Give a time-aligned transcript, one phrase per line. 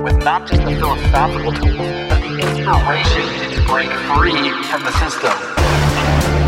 [0.03, 4.33] with not just the philosophical tools, but the inspiration to break free
[4.73, 5.37] from the system.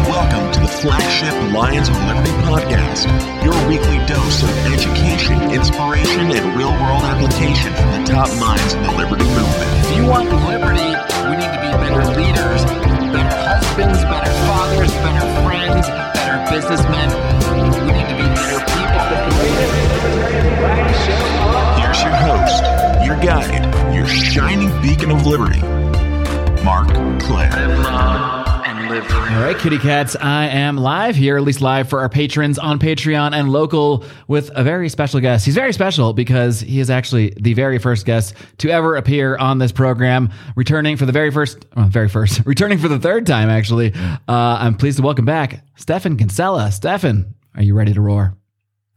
[0.09, 3.05] Welcome to the flagship Lions of Liberty podcast,
[3.45, 8.83] your weekly dose of education, inspiration, and real world application from the top minds in
[8.85, 9.71] the liberty movement.
[9.85, 10.89] If you want liberty,
[11.29, 12.65] we need to be better leaders,
[13.13, 17.32] better husbands, better fathers, better friends, better businessmen.
[23.23, 25.61] Guide, your shining beacon of liberty,
[26.65, 26.89] Marc
[27.21, 27.51] Clair.
[27.53, 29.17] Live long and live free.
[29.17, 32.81] All right, kitty cats, I am live here, at least live for our patrons on
[32.81, 35.45] Patreon and local with a very special guest.
[35.45, 39.59] He's very special because he is actually the very first guest to ever appear on
[39.59, 43.49] this program, returning for the very first, well, very first, returning for the third time,
[43.49, 43.95] actually.
[43.95, 46.73] Uh, I'm pleased to welcome back Stephan Kinsella.
[46.73, 48.35] Stephan, are you ready to roar?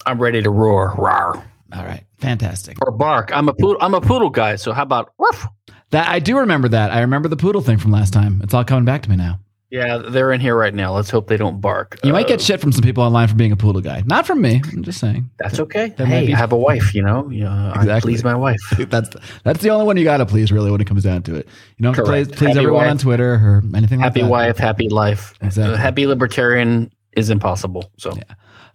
[0.08, 1.44] I'm ready to roar, roar,
[1.76, 2.78] All right, fantastic.
[2.82, 3.32] or bark.
[3.36, 3.78] I'm a poodle.
[3.82, 4.56] I'm a poodle guy.
[4.56, 5.46] So how about woof?
[5.92, 6.92] That I do remember that.
[6.92, 8.42] I remember the poodle thing from last time.
[8.44, 9.40] It's all coming back to me now.
[9.72, 10.94] Yeah, they're in here right now.
[10.96, 11.98] Let's hope they don't bark.
[12.04, 14.04] You might Uh, get shit from some people online for being a poodle guy.
[14.06, 14.62] Not from me.
[14.72, 15.30] I'm just saying.
[15.38, 15.90] That's okay.
[15.98, 16.94] That might hey, be- I have a wife.
[16.96, 18.62] You know, you know I please my wife.
[18.90, 19.10] that's
[19.44, 21.48] that's the only one you got to please, really, when it comes down to it.
[21.78, 22.92] You don't have to please, please everyone wife.
[22.92, 24.38] on Twitter or anything Happy like that.
[24.38, 25.34] Happy wife, happy life.
[25.42, 25.74] Exactly.
[25.74, 27.92] A happy libertarian is impossible.
[27.98, 28.14] So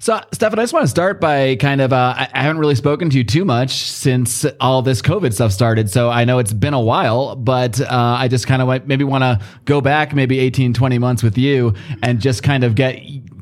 [0.03, 3.11] So, Stephan, I just want to start by kind of, uh, I haven't really spoken
[3.11, 5.91] to you too much since all this COVID stuff started.
[5.91, 9.25] So I know it's been a while, but uh, I just kind of maybe want
[9.25, 12.99] to go back maybe 18, 20 months with you and just kind of get,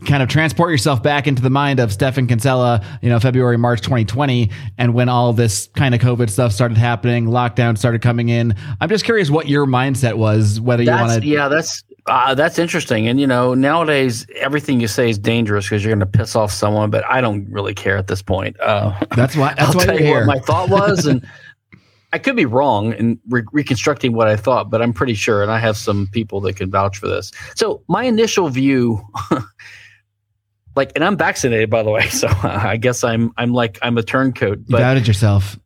[0.07, 3.81] kind of transport yourself back into the mind of Stephan Kinsella, you know, February, March
[3.81, 4.51] 2020.
[4.79, 8.57] And when all this kind of COVID stuff started happening, lockdown started coming in.
[8.81, 11.29] I'm just curious what your mindset was, whether you that's want to.
[11.29, 13.07] yeah, that's uh, that's interesting.
[13.09, 16.51] And you know, nowadays everything you say is dangerous because you're going to piss off
[16.51, 16.91] someone.
[16.91, 18.59] But I don't really care at this point.
[18.61, 20.27] Uh, That's why, that's I'll why tell you're here.
[20.27, 21.27] what my thought was, and
[22.13, 25.51] I could be wrong in re- reconstructing what I thought, but I'm pretty sure, and
[25.51, 27.31] I have some people that can vouch for this.
[27.55, 29.03] So my initial view,
[30.75, 34.03] like, and I'm vaccinated by the way, so I guess I'm I'm like I'm a
[34.03, 35.59] turncoat, you but doubted yourself.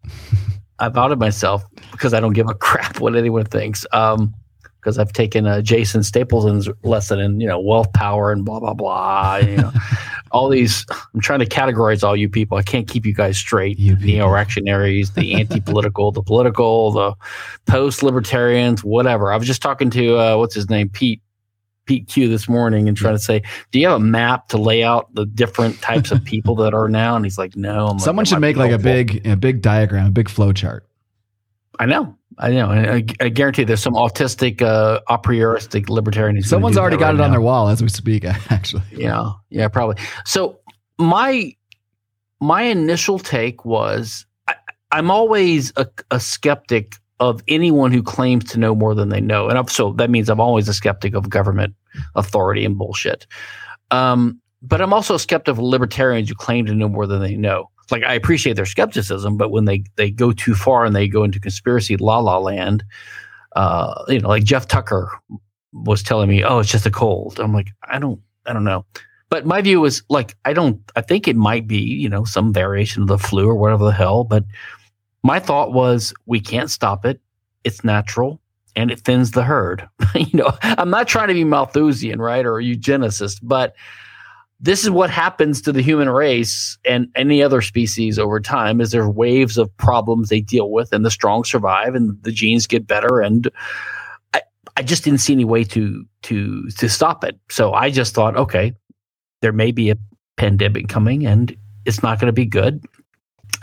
[0.78, 3.86] I've outed myself because I don't give a crap what anyone thinks.
[3.92, 4.34] Um,
[4.82, 8.75] because I've taken uh, Jason Stapleton's lesson in you know wealth, power, and blah blah
[8.75, 9.37] blah.
[9.37, 9.72] You know,
[10.32, 10.84] all these.
[11.15, 12.59] I'm trying to categorize all you people.
[12.59, 13.78] I can't keep you guys straight.
[13.78, 17.15] You neo-reactionaries, the anti-political, the political, the
[17.66, 19.32] post-libertarians, whatever.
[19.32, 21.22] I was just talking to uh, what's his name, Pete.
[21.84, 24.84] Pete Q this morning and trying to say, do you have a map to lay
[24.84, 27.16] out the different types of people that are now?
[27.16, 27.88] And he's like, no.
[27.88, 30.87] I'm Someone "That should make like a big, a big diagram, a big flow chart.
[31.78, 32.16] I know.
[32.38, 32.70] I know.
[32.70, 36.40] And I, I guarantee there's some autistic, uh, a prioristic libertarian.
[36.42, 38.24] Someone's already got right it on their wall as we speak.
[38.50, 39.32] Actually, Yeah.
[39.50, 39.96] Yeah, probably.
[40.24, 40.58] So
[40.98, 41.54] my
[42.40, 44.54] my initial take was I,
[44.90, 49.48] I'm always a, a skeptic of anyone who claims to know more than they know,
[49.48, 51.74] and I'm, so that means I'm always a skeptic of government
[52.16, 53.26] authority and bullshit.
[53.90, 57.36] Um, but I'm also a skeptic of libertarians who claim to know more than they
[57.36, 57.70] know.
[57.91, 61.25] Like I appreciate their skepticism, but when they they go too far and they go
[61.25, 62.84] into conspiracy la la land,
[63.56, 65.10] uh, you know, like Jeff Tucker
[65.72, 68.84] was telling me, "Oh, it's just a cold." I'm like, I don't, I don't know.
[69.32, 72.53] But my view is like, I don't, I think it might be, you know, some
[72.53, 74.25] variation of the flu or whatever the hell.
[74.25, 74.44] But
[75.23, 77.19] my thought was, we can't stop it.
[77.64, 78.43] It's natural
[78.76, 79.88] and it thins the herd.
[80.14, 83.75] you know, I'm not trying to be Malthusian, right, or eugenicist, but
[84.62, 88.93] this is what happens to the human race and any other species over time is
[88.93, 92.87] there waves of problems they deal with and the strong survive and the genes get
[92.87, 93.50] better and
[94.32, 94.43] I,
[94.76, 97.38] I just didn't see any way to to to stop it.
[97.50, 98.73] So I just thought, okay,
[99.41, 99.99] there may be a
[100.37, 101.55] pandemic coming and
[101.85, 102.85] it's not going to be good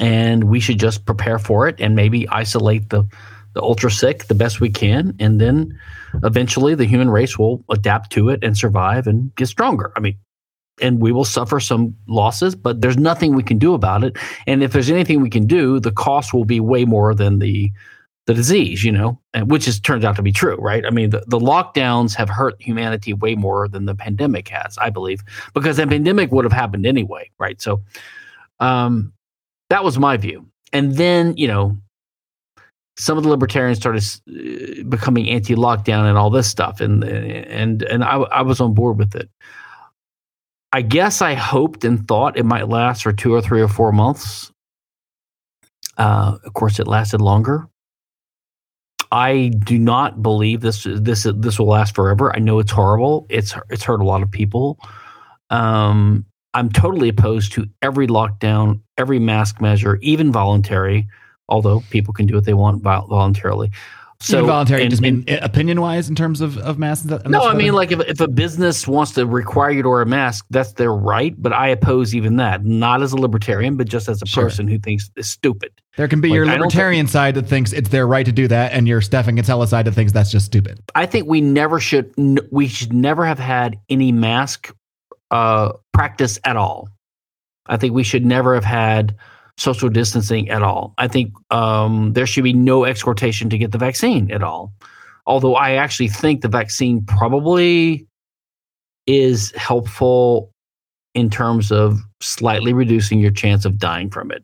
[0.01, 3.07] and we should just prepare for it and maybe isolate the
[3.53, 5.79] the ultra sick the best we can and then
[6.23, 9.91] eventually the human race will adapt to it and survive and get stronger.
[9.95, 10.17] I mean,
[10.81, 14.17] and we will suffer some losses, but there's nothing we can do about it.
[14.47, 17.71] And if there's anything we can do, the cost will be way more than the
[18.25, 20.85] the disease, you know, and which is turns out to be true, right?
[20.85, 24.91] I mean, the, the lockdowns have hurt humanity way more than the pandemic has, I
[24.91, 25.23] believe,
[25.55, 27.59] because the pandemic would have happened anyway, right?
[27.59, 27.81] So,
[28.59, 29.13] um,
[29.71, 30.45] that was my view.
[30.73, 31.75] And then, you know,
[32.99, 34.03] some of the libertarians started
[34.89, 39.15] becoming anti-lockdown and all this stuff, and and and I, I was on board with
[39.15, 39.29] it.
[40.71, 43.91] I guess I hoped and thought it might last for two or three or four
[43.91, 44.51] months.
[45.97, 47.67] Uh, of course, it lasted longer.
[49.11, 52.33] I do not believe this this this will last forever.
[52.35, 53.25] I know it's horrible.
[53.29, 54.79] It's it's hurt a lot of people.
[55.49, 61.07] Um, I'm totally opposed to every lockdown, every mask measure, even voluntary.
[61.47, 63.71] Although people can do what they want voluntarily.
[64.21, 67.05] So involuntary and, just mean opinion wise in terms of of masks.
[67.05, 70.05] no, I mean like if if a business wants to require you to wear a
[70.05, 71.33] mask, that's their right.
[71.41, 74.43] But I oppose even that, not as a libertarian, but just as a sure.
[74.43, 75.71] person who thinks it's stupid.
[75.95, 78.49] There can be like, your libertarian th- side that thinks it's their right to do
[78.49, 80.81] that, and your Stephan Kinsella side that thinks that's just stupid.
[80.95, 82.13] I think we never should.
[82.51, 84.75] We should never have had any mask
[85.31, 86.89] uh, practice at all.
[87.67, 89.15] I think we should never have had
[89.59, 90.93] social distancing at all.
[90.97, 94.73] I think um, there should be no exhortation to get the vaccine at all.
[95.27, 98.07] Although I actually think the vaccine probably
[99.05, 100.51] is helpful
[101.13, 104.43] in terms of slightly reducing your chance of dying from it.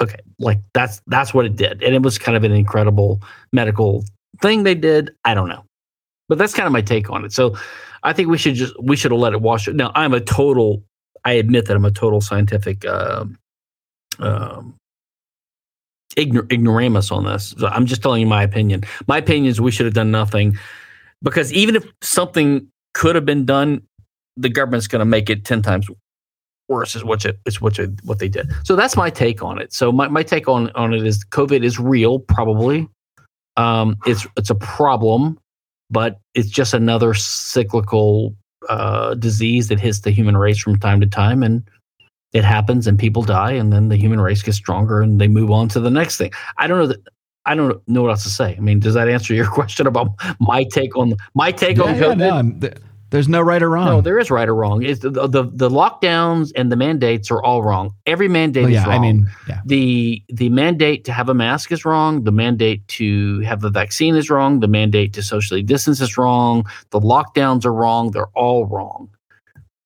[0.00, 3.20] Okay, like that's that's what it did, and it was kind of an incredible
[3.52, 4.04] medical
[4.40, 5.10] thing they did.
[5.24, 5.62] I don't know,
[6.28, 7.32] but that's kind of my take on it.
[7.32, 7.56] So
[8.02, 9.68] I think we should just we should have let it wash.
[9.68, 10.82] Now I'm a total.
[11.24, 13.26] I admit that I'm a total scientific uh,
[14.22, 14.74] um,
[16.16, 17.54] ignor- ignoramus on this.
[17.58, 18.84] So I'm just telling you my opinion.
[19.06, 20.56] My opinion is we should have done nothing
[21.22, 23.82] because even if something could have been done,
[24.36, 25.88] the government's going to make it 10 times
[26.68, 28.50] worse is what, you, is what, what they did.
[28.64, 29.72] So that's my take on it.
[29.72, 32.88] So my, my take on, on it is COVID is real, probably.
[33.56, 35.38] Um, it's, it's a problem,
[35.90, 38.34] but it's just another cyclical
[38.68, 41.42] uh, disease that hits the human race from time to time.
[41.42, 41.62] And
[42.32, 45.50] it happens and people die and then the human race gets stronger and they move
[45.50, 46.32] on to the next thing.
[46.58, 47.00] I don't know that
[47.44, 48.54] I don't know what else to say.
[48.56, 50.08] I mean, does that answer your question about
[50.40, 52.62] my take on my take yeah, on COVID?
[52.62, 52.70] Yeah, no,
[53.12, 53.84] there's no right or wrong.
[53.84, 54.82] No, there is right or wrong.
[54.82, 57.94] It's the, the, the lockdowns and the mandates are all wrong.
[58.06, 58.94] Every mandate well, yeah, is wrong.
[58.94, 59.60] I mean, yeah.
[59.66, 62.24] the the mandate to have a mask is wrong.
[62.24, 64.60] The mandate to have a vaccine is wrong.
[64.60, 66.64] The mandate to socially distance is wrong.
[66.88, 68.12] The lockdowns are wrong.
[68.12, 69.10] They're all wrong,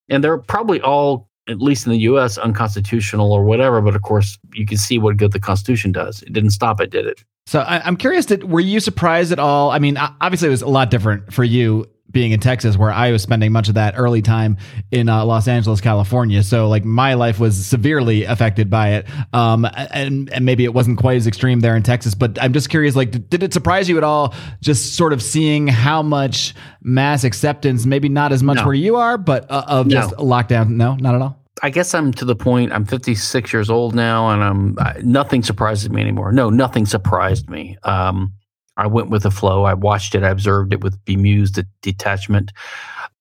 [0.07, 3.81] and they're probably all at least in the U.S., unconstitutional or whatever.
[3.81, 6.21] But of course, you can see what good the Constitution does.
[6.23, 7.23] It didn't stop it, did it?
[7.45, 8.25] So I, am curious.
[8.25, 9.71] That were you surprised at all?
[9.71, 13.11] I mean, obviously, it was a lot different for you being in Texas, where I
[13.11, 14.57] was spending much of that early time
[14.91, 16.41] in uh, Los Angeles, California.
[16.43, 19.07] So like my life was severely affected by it.
[19.33, 22.69] Um, and, and maybe it wasn't quite as extreme there in Texas, but I'm just
[22.69, 24.33] curious, like, did it surprise you at all?
[24.61, 28.65] Just sort of seeing how much mass acceptance, maybe not as much no.
[28.65, 30.69] where you are, but uh, of just lockdown.
[30.69, 31.37] No, not at all.
[31.63, 32.71] I guess I'm to the point.
[32.71, 36.31] I'm 56 years old now, and I'm I, nothing surprises me anymore.
[36.31, 37.77] No, nothing surprised me.
[37.83, 38.33] Um,
[38.77, 39.63] I went with the flow.
[39.63, 40.23] I watched it.
[40.23, 42.53] I observed it with bemused detachment.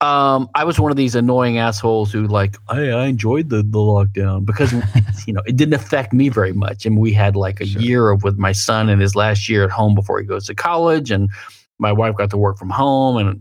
[0.02, 3.78] Um, I was one of these annoying assholes who like, hey, I enjoyed the, the
[3.78, 4.72] lockdown because
[5.26, 6.84] you know it didn't affect me very much.
[6.84, 7.80] And we had like a sure.
[7.80, 10.54] year of with my son in his last year at home before he goes to
[10.54, 11.30] college, and
[11.78, 13.40] my wife got to work from home, and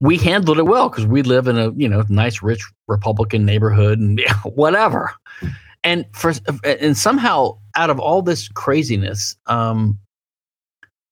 [0.00, 3.98] we handled it well because we live in a you know nice rich Republican neighborhood
[3.98, 5.12] and whatever.
[5.82, 6.32] And for
[6.64, 9.98] and somehow out of all this craziness, um,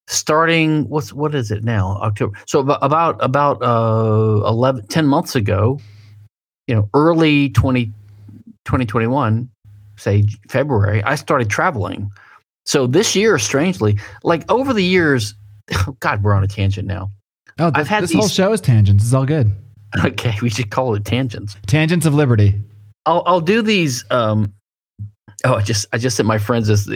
[0.06, 1.98] starting what's what is it now?
[2.02, 5.78] October so about about uh 11 10 months ago
[6.66, 7.86] you know early 20
[8.64, 9.48] 2021
[9.96, 12.10] say february i started traveling.
[12.66, 15.34] So this year strangely like over the years
[15.74, 17.10] oh god we're on a tangent now.
[17.58, 19.04] Oh this, i've had this these, whole show is tangents.
[19.04, 19.52] It's all good.
[20.04, 21.56] Okay we should call it tangents.
[21.66, 22.60] Tangents of liberty.
[23.06, 24.52] I'll i'll do these um
[25.44, 26.88] oh i just i just sent my friends this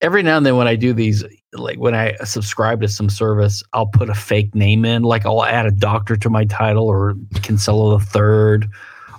[0.00, 3.62] every now and then when i do these like when I subscribe to some service,
[3.72, 7.14] I'll put a fake name in, like I'll add a doctor to my title or
[7.42, 8.68] Kinsella the third,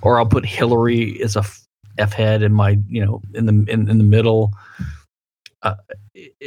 [0.02, 1.44] or I'll put Hillary as a
[1.98, 4.52] F head in my, you know, in the in, in the middle.
[5.62, 5.74] Uh,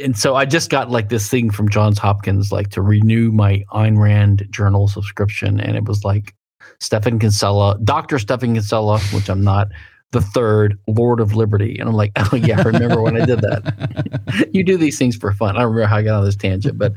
[0.02, 3.64] and so I just got like this thing from Johns Hopkins, like to renew my
[3.72, 6.34] Ayn Rand journal subscription, and it was like
[6.80, 9.68] Stephan Kinsella, Doctor Stephan Kinsella, which I'm not
[10.12, 11.78] the third Lord of Liberty.
[11.78, 14.48] And I'm like, oh, yeah, I remember when I did that.
[14.52, 15.56] you do these things for fun.
[15.56, 16.78] I don't remember how I got on this tangent.
[16.78, 16.94] But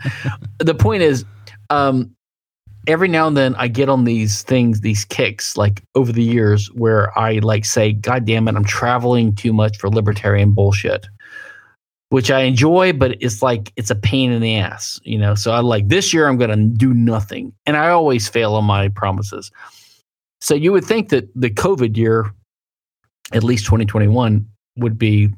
[0.59, 1.25] the point is,
[1.69, 2.15] um,
[2.87, 6.67] every now and then I get on these things, these kicks, like over the years,
[6.73, 11.07] where I like say, "God damn it, I'm traveling too much for libertarian bullshit,"
[12.09, 15.35] which I enjoy, but it's like it's a pain in the ass, you know.
[15.35, 18.63] So I like this year I'm going to do nothing, and I always fail on
[18.63, 19.51] my promises.
[20.39, 22.31] So you would think that the COVID year,
[23.33, 24.45] at least 2021,
[24.77, 25.29] would be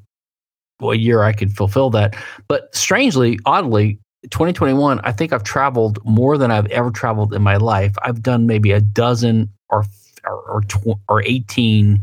[0.81, 2.15] a year I could fulfill that.
[2.47, 7.57] But strangely, oddly, 2021, I think I've traveled more than I've ever traveled in my
[7.57, 7.95] life.
[8.03, 9.85] I've done maybe a dozen or
[10.25, 12.01] or or, tw- or 18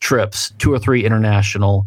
[0.00, 1.86] trips, two or three international.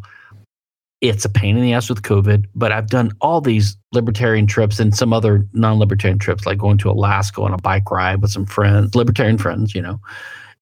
[1.01, 4.79] It's a pain in the ass with COVID, but I've done all these libertarian trips
[4.79, 8.47] and some other non-libertarian trips, like going to Alaska on a bike ride with some
[8.47, 9.99] friends, libertarian friends, you know.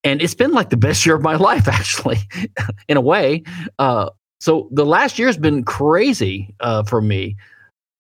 [0.05, 2.19] And it's been like the best year of my life, actually,
[2.87, 3.43] in a way.
[3.79, 7.35] Uh, so the last year's been crazy uh, for me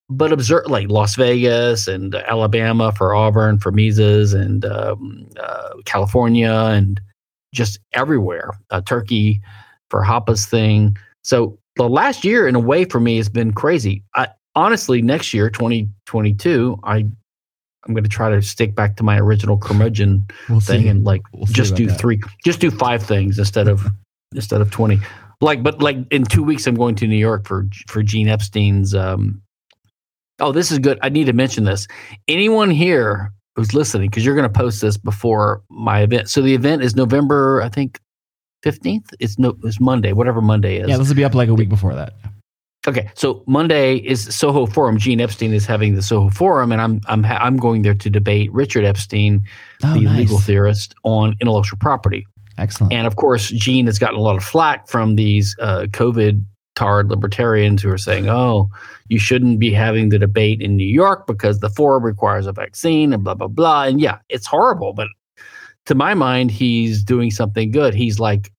[0.09, 6.51] but observe like Las Vegas and Alabama for Auburn for Mises and um, uh, California
[6.51, 7.01] and
[7.53, 8.51] just everywhere.
[8.69, 9.41] Uh, Turkey
[9.89, 10.95] for Hoppe's thing.
[11.23, 14.03] So the last year, in a way, for me has been crazy.
[14.15, 17.05] I honestly, next year, 2022, I
[17.87, 20.87] I'm going to try to stick back to my original curmudgeon We'll thing see.
[20.87, 21.99] and like We'll just do that.
[21.99, 23.85] three, just do five things instead of
[24.35, 24.99] instead of 20.
[25.41, 28.95] Like, but like in two weeks, I'm going to New York for for Gene Epstein's.
[28.95, 29.41] Um,
[30.39, 30.97] oh, this is good.
[31.01, 31.87] I need to mention this.
[32.27, 36.29] Anyone here who's listening, because you're going to post this before my event.
[36.29, 37.99] So the event is November, I think,
[38.65, 39.13] 15th.
[39.19, 40.89] It's no, it's Monday, whatever Monday is.
[40.89, 42.13] Yeah, this will be up like a week before that.
[42.87, 44.97] Okay, so Monday is Soho Forum.
[44.97, 48.09] Gene Epstein is having the Soho Forum, and I'm I'm ha- I'm going there to
[48.09, 49.43] debate Richard Epstein,
[49.83, 50.17] Oh, the nice.
[50.17, 52.27] legal theorist, on intellectual property.
[52.57, 52.93] Excellent.
[52.93, 56.43] And of course, Gene has gotten a lot of flack from these uh, COVID
[56.75, 58.69] tarred libertarians who are saying, "Oh,
[59.09, 63.13] you shouldn't be having the debate in New York because the forum requires a vaccine
[63.13, 65.07] and blah blah blah." And yeah, it's horrible, but
[65.87, 67.93] to my mind, he's doing something good.
[67.95, 68.51] He's like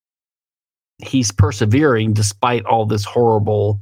[0.98, 3.80] he's persevering despite all this horrible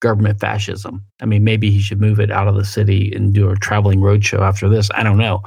[0.00, 1.04] government fascism.
[1.20, 4.00] I mean, maybe he should move it out of the city and do a traveling
[4.00, 4.90] roadshow after this.
[4.94, 5.42] I don't know.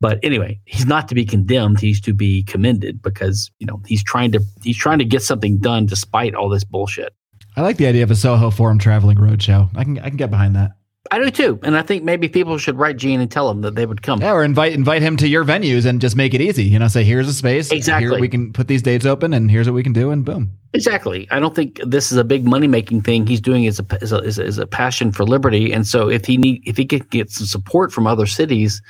[0.00, 1.80] But anyway, he's not to be condemned.
[1.80, 5.58] He's to be commended because, you know, he's trying to he's trying to get something
[5.58, 7.14] done despite all this bullshit.
[7.56, 9.70] I like the idea of a Soho Forum traveling roadshow.
[9.76, 10.72] I can I can get behind that.
[11.12, 11.60] I do too.
[11.62, 14.22] And I think maybe people should write Gene and tell him that they would come.
[14.22, 16.64] Yeah, or invite invite him to your venues and just make it easy.
[16.64, 17.70] You know, say here's a space.
[17.70, 18.08] Exactly.
[18.08, 20.56] Here we can put these dates open, and here's what we can do, and boom.
[20.72, 21.28] Exactly.
[21.30, 23.26] I don't think this is a big money making thing.
[23.26, 26.08] He's doing is a, is a is a is a passion for liberty, and so
[26.08, 28.80] if he need if he could get some support from other cities,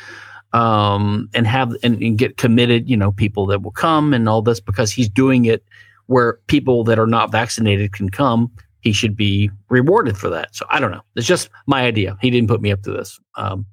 [0.52, 4.42] um, and have and, and get committed, you know, people that will come and all
[4.42, 5.64] this because he's doing it
[6.06, 8.48] where people that are not vaccinated can come.
[8.82, 10.54] He should be rewarded for that.
[10.54, 11.00] So I don't know.
[11.16, 12.16] It's just my idea.
[12.20, 13.18] He didn't put me up to this.
[13.36, 13.64] Um,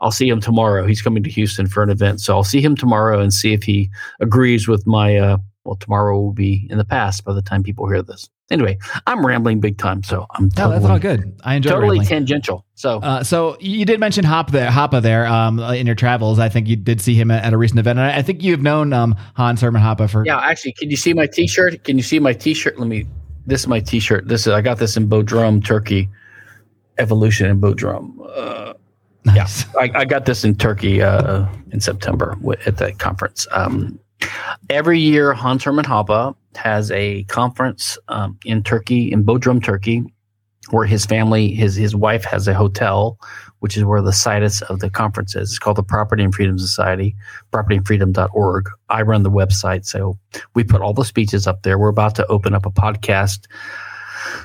[0.00, 0.86] I'll see him tomorrow.
[0.86, 3.64] He's coming to Houston for an event, so I'll see him tomorrow and see if
[3.64, 5.16] he agrees with my.
[5.16, 8.30] Uh, well, tomorrow will be in the past by the time people hear this.
[8.50, 11.38] Anyway, I'm rambling big time, so I'm No, totally, that's all good.
[11.44, 12.06] I enjoy totally rambling.
[12.06, 12.64] tangential.
[12.74, 16.38] So Uh, so you did mention Hop there, Hoppe there um, in your travels.
[16.38, 17.98] I think you did see him at, a recent event.
[17.98, 20.24] And I, I think you've known um, Hans Herman Hoppe for.
[20.24, 21.84] yeah, actually, can you see my T-shirt?
[21.84, 22.78] Can you see my T-shirt?
[22.78, 23.06] Let me.
[23.48, 24.28] This is my T-shirt.
[24.28, 26.10] This is I got this in Bodrum, Turkey.
[26.98, 28.12] Evolution in Bodrum.
[28.36, 28.74] Uh,
[29.24, 29.64] nice.
[29.76, 32.36] I, I got this in Turkey uh, in September
[32.66, 33.46] at that conference.
[33.52, 33.98] Um,
[34.68, 40.04] every year, Hans Herman Hoppe has a conference um, in Turkey, in Bodrum, Turkey,
[40.70, 43.18] where his family, his his wife has a hotel,
[43.60, 45.50] which is where the situs of the conference is.
[45.50, 47.16] It's called the Property and Freedom Society,
[47.52, 48.68] propertyandfreedom.org.
[48.88, 50.18] I run the website, so
[50.54, 51.78] we put all the speeches up there.
[51.78, 53.46] We're about to open up a podcast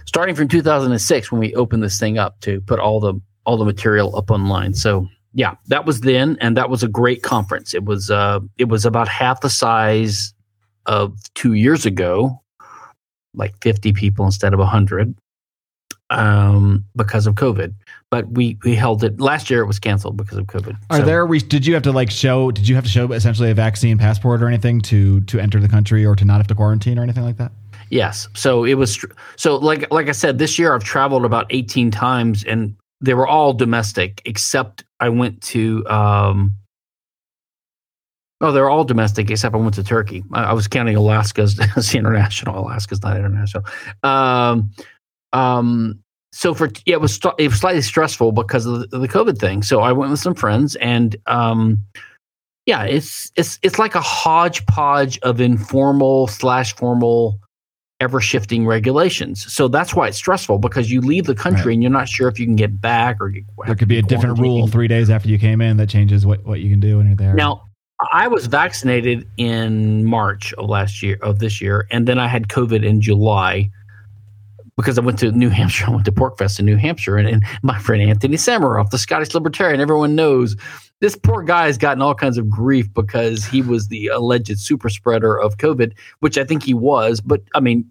[0.06, 3.66] starting from 2006 when we opened this thing up to put all the all the
[3.66, 4.74] material up online.
[4.74, 7.74] So yeah, that was then, and that was a great conference.
[7.74, 10.34] It was uh, it was about half the size
[10.86, 12.42] of two years ago,
[13.34, 15.16] like 50 people instead of 100,
[16.14, 17.74] um, because of COVID.
[18.10, 19.62] But we we held it last year.
[19.62, 20.78] It was canceled because of COVID.
[20.90, 21.26] Are So- there?
[21.26, 22.52] Re- did you have to like show?
[22.52, 25.68] Did you have to show essentially a vaccine passport or anything to to enter the
[25.70, 27.52] country or to not have to quarantine or anything like that?
[27.90, 28.28] Yes.
[28.34, 29.04] So it was
[29.36, 33.28] so like like I said, this year I've traveled about 18 times and they were
[33.28, 36.54] all domestic except I went to um
[38.42, 40.22] Oh, they're all domestic except I went to Turkey.
[40.34, 42.60] I, I was counting Alaska as, as international.
[42.60, 43.64] Alaska's not international.
[44.04, 44.72] Um,
[45.32, 46.03] um,
[46.36, 49.62] so for yeah, it was it was slightly stressful because of the, the COVID thing.
[49.62, 51.80] So I went with some friends, and um,
[52.66, 57.40] yeah, it's it's it's like a hodgepodge of informal slash formal
[58.00, 59.54] ever shifting regulations.
[59.54, 61.74] So that's why it's stressful because you leave the country Right.
[61.74, 64.02] and you're not sure if you can get back or get, There could be a
[64.02, 66.98] different rule three days after you came in that changes what, what you can do
[66.98, 67.36] when you're there.
[67.36, 67.70] Now,
[68.12, 72.48] I was vaccinated in March of last year of this year, and then I had
[72.48, 73.70] COVID in July
[74.78, 75.86] because I went to New Hampshire.
[75.88, 79.34] I went to PorcFest in New Hampshire, and, and my friend Antony Sammeroff, the Scottish
[79.34, 80.56] Libertarian, everyone knows
[81.00, 84.90] this poor guy has gotten all kinds of grief because he was the alleged super
[84.90, 87.20] spreader of COVID, which I think he was.
[87.20, 87.90] But I mean,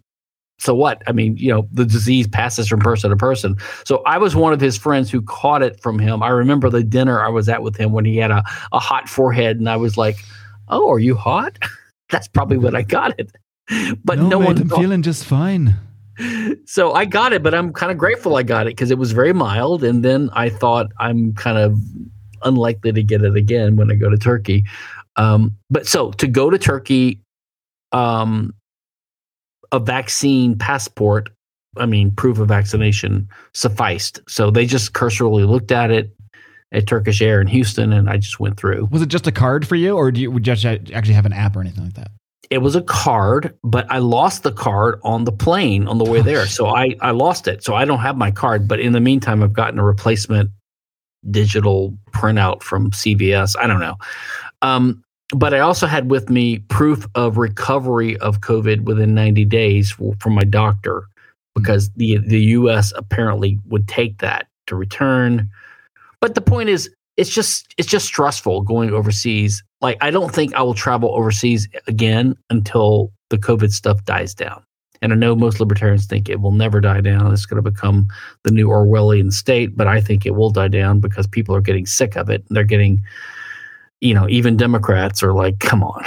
[0.59, 1.03] so what?
[1.07, 3.57] I mean, you know, the disease passes from person to person.
[3.85, 6.23] So I was one of his friends who caught it from him.
[6.23, 9.09] I remember the dinner I was at with him when he had a, a hot
[9.09, 10.17] forehead, and I was like,
[10.69, 11.59] "Oh, are you hot?"
[12.11, 13.33] That's probably when I got it.
[14.05, 14.59] But no, no one.
[14.59, 15.75] I'm feeling just fine.
[16.67, 19.13] So I got it, but I'm kind of grateful I got it because it was
[19.13, 19.85] very mild.
[19.85, 21.79] And then I thought I'm kind of
[22.43, 24.65] unlikely to get it again when I go to Turkey.
[25.17, 27.21] Um, but so to go to Turkey,
[27.93, 28.55] um,
[29.71, 31.31] a vaccine passport,
[31.77, 34.21] I mean, proof of vaccination sufficed.
[34.29, 36.15] So they just cursorily looked at it
[36.73, 38.89] at Turkish Air in Houston, and I just went through.
[38.91, 41.33] Was it just a card for you, or do you would you actually have an
[41.33, 42.11] app or anything like that?
[42.53, 46.21] It was a card, but I lost the card on the plane on the way
[46.21, 46.47] there.
[46.47, 47.65] So I, I lost it.
[47.65, 48.69] So I don't have my card.
[48.69, 50.51] But in the meantime, I've gotten a replacement
[51.31, 53.57] digital printout from CVS.
[53.59, 53.97] I don't know.
[54.61, 55.03] Um,
[55.35, 60.35] but I also had with me proof of recovery of COVID within 90 days from
[60.35, 61.05] my doctor
[61.55, 65.49] because the the US apparently would take that to return.
[66.21, 69.63] But the point is it's just it's just stressful going overseas.
[69.81, 74.65] Like I don't think I will travel overseas again until the COVID stuff dies down.
[75.01, 77.33] And I know most libertarians think it will never die down.
[77.33, 78.07] It's going to become
[78.45, 81.87] the new Orwellian state, but I think it will die down because people are getting
[81.87, 82.45] sick of it.
[82.51, 83.01] They're getting,
[84.01, 86.05] you know, even Democrats are like, come on.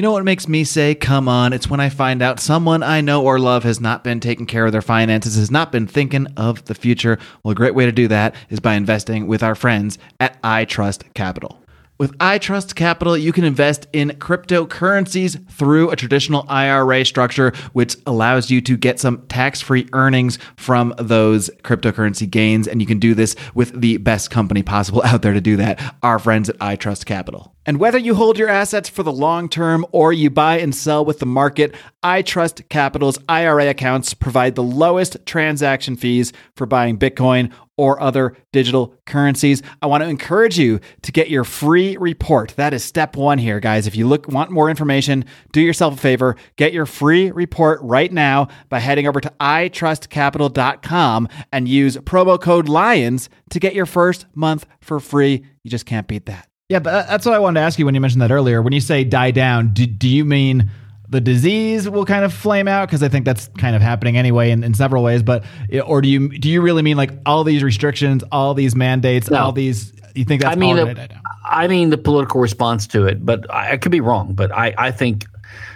[0.00, 1.52] You know what makes me say, come on?
[1.52, 4.64] It's when I find out someone I know or love has not been taking care
[4.64, 7.18] of their finances, has not been thinking of the future.
[7.42, 11.12] Well, a great way to do that is by investing with our friends at iTrust
[11.12, 11.62] Capital.
[11.98, 18.50] With iTrust Capital, you can invest in cryptocurrencies through a traditional IRA structure, which allows
[18.50, 22.66] you to get some tax free earnings from those cryptocurrency gains.
[22.66, 25.94] And you can do this with the best company possible out there to do that
[26.02, 27.54] our friends at iTrust Capital.
[27.66, 31.04] And whether you hold your assets for the long term or you buy and sell
[31.04, 37.52] with the market, iTrust Capital's IRA accounts provide the lowest transaction fees for buying Bitcoin
[37.76, 39.62] or other digital currencies.
[39.80, 42.54] I want to encourage you to get your free report.
[42.56, 43.86] That is step 1 here, guys.
[43.86, 48.12] If you look want more information, do yourself a favor, get your free report right
[48.12, 54.26] now by heading over to itrustcapital.com and use promo code LIONS to get your first
[54.34, 55.44] month for free.
[55.62, 56.49] You just can't beat that.
[56.70, 58.62] Yeah, but that's what I wanted to ask you when you mentioned that earlier.
[58.62, 60.70] When you say die down, do, do you mean
[61.08, 62.86] the disease will kind of flame out?
[62.88, 65.24] Because I think that's kind of happening anyway in, in several ways.
[65.24, 65.44] But
[65.84, 69.38] or do you do you really mean like all these restrictions, all these mandates, No.
[69.38, 69.92] all these?
[70.14, 71.22] You think that's I mean, the- gonna die down?
[71.44, 74.34] I mean the political response to it, but I, I could be wrong.
[74.34, 75.24] But I, I think,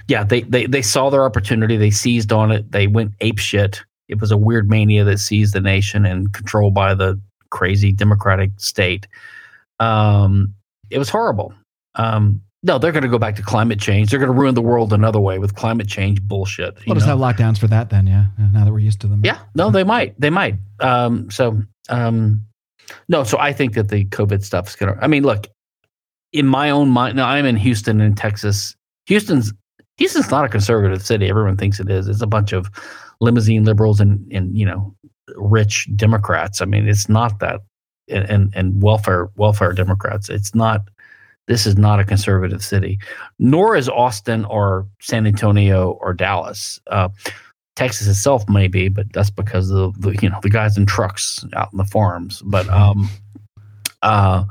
[0.07, 3.83] yeah, they, they they saw their opportunity, they seized on it, they went ape shit.
[4.09, 8.52] It was a weird mania that seized the nation and controlled by the crazy democratic
[8.59, 9.09] state.
[9.80, 10.54] Um,
[10.90, 11.54] it was horrible.
[11.94, 14.10] Um, no, they're going to go back to climate change.
[14.10, 16.78] They're going to ruin the world another way with climate change bullshit.
[16.86, 17.18] We'll just know?
[17.18, 18.06] have lockdowns for that then.
[18.06, 19.20] Yeah, yeah, now that we're used to them.
[19.22, 20.18] Yeah, no, they might.
[20.18, 20.56] They might.
[20.80, 22.40] Um, so, um,
[23.08, 25.46] no, so I think that the COVID stuff is going to, I mean, look,
[26.32, 28.74] in my own mind, now I'm in Houston in Texas.
[29.06, 29.52] Houston's,
[29.98, 31.28] Houston's not a conservative city.
[31.28, 32.08] Everyone thinks it is.
[32.08, 32.70] It's a bunch of
[33.20, 34.94] limousine liberals and, and, you know,
[35.36, 36.62] rich Democrats.
[36.62, 37.60] I mean, it's not that,
[38.08, 40.28] and, and, welfare, welfare Democrats.
[40.28, 40.82] It's not,
[41.46, 42.98] this is not a conservative city,
[43.38, 46.80] nor is Austin or San Antonio or Dallas.
[46.90, 47.08] Uh,
[47.76, 51.44] Texas itself may be, but that's because of the you know the guys in trucks
[51.54, 52.40] out in the farms.
[52.44, 53.08] But um,
[54.02, 54.44] uh,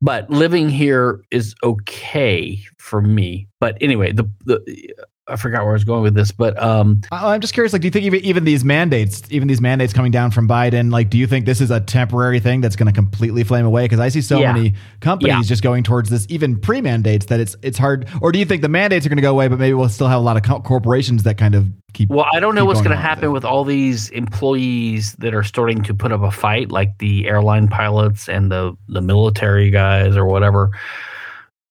[0.00, 3.48] but living here is okay for me.
[3.60, 4.94] But anyway, the the
[5.28, 7.72] I forgot where I was going with this, but um, I- I'm just curious.
[7.72, 10.90] Like, do you think even even these mandates, even these mandates coming down from Biden,
[10.90, 13.84] like, do you think this is a temporary thing that's going to completely flame away?
[13.84, 14.52] Because I see so Yeah.
[14.52, 15.42] many companies Yeah.
[15.42, 18.08] just going towards this, even pre-mandates, that it's it's hard.
[18.20, 20.08] Or do you think the mandates are going to go away, but maybe we'll still
[20.08, 22.08] have a lot of co- corporations that kind of keep?
[22.08, 25.12] Well, I don't know what's going going to along with happen with all these employees
[25.18, 29.02] that are starting to put up a fight, like the airline pilots and the the
[29.02, 30.70] military guys or whatever.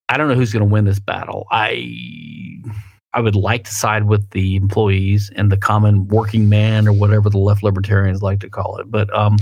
[0.10, 1.48] I don't know who's going to win this battle.
[1.52, 2.62] I
[3.14, 7.30] I would like to side with the employees and the common working man or whatever
[7.30, 9.38] the left libertarians like to call it, but um,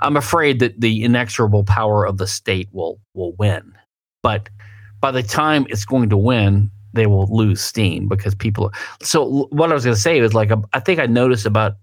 [0.00, 3.74] I'm afraid that the inexorable power of the state will will win.
[4.22, 4.48] But
[5.00, 8.72] by the time it's going to win, they will lose steam because people.
[9.02, 11.74] So what I was going to say is like um, I think I noticed about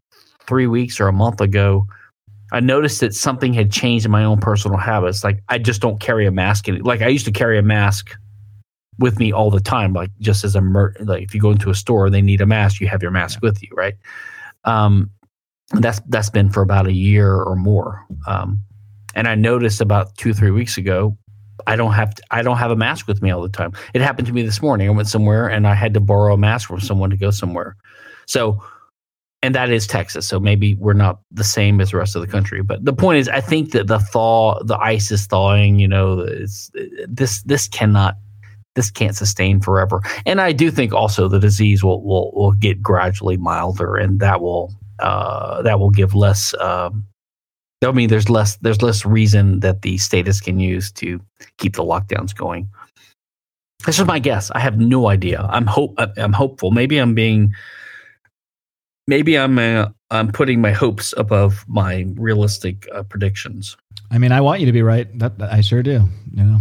[0.48, 1.86] three weeks or a month ago.
[2.52, 5.24] I noticed that something had changed in my own personal habits.
[5.24, 6.69] Like I just don't carry a mask.
[6.69, 8.15] Any, like I used to carry a mask
[9.00, 9.94] with me all the time.
[9.94, 12.42] Like just as a mer- like if you go into a store, and they need
[12.42, 13.96] a mask, you have your mask with you, right?
[14.64, 15.10] Um,
[15.74, 18.06] that's that's been for about a year or more.
[18.28, 18.62] Um,
[19.16, 21.18] and I noticed about two three weeks ago,
[21.68, 23.74] I don't have I don't have a mask with me all the time.
[23.94, 24.88] It happened to me this morning.
[24.88, 27.76] I went somewhere and I had to borrow a mask from someone to go somewhere.
[28.28, 28.62] So,
[29.42, 30.28] and that is Texas.
[30.28, 32.62] So maybe we're not the same as the rest of the country.
[32.62, 35.80] But the point is, I think that the thaw, the ice is thawing.
[35.80, 36.72] You know, it's,
[37.08, 38.16] this this cannot
[38.76, 40.02] this can't sustain forever.
[40.26, 44.42] And I do think also the disease will will will get gradually milder, and that
[44.42, 46.54] will uh, that will give less.
[46.60, 47.06] Um,
[47.84, 51.20] I mean, there's less there's less reason that the status can use to
[51.58, 52.70] keep the lockdowns going.
[53.86, 54.52] This is my guess.
[54.52, 55.42] I have no idea.
[55.50, 56.72] I'm hope I'm hopeful.
[56.72, 57.54] Maybe I'm being
[59.08, 63.78] maybe I'm uh, I'm putting my hopes above my realistic uh, predictions.
[64.12, 65.08] I mean, I want you to be right.
[65.20, 66.08] That, that I sure do.
[66.34, 66.60] You know,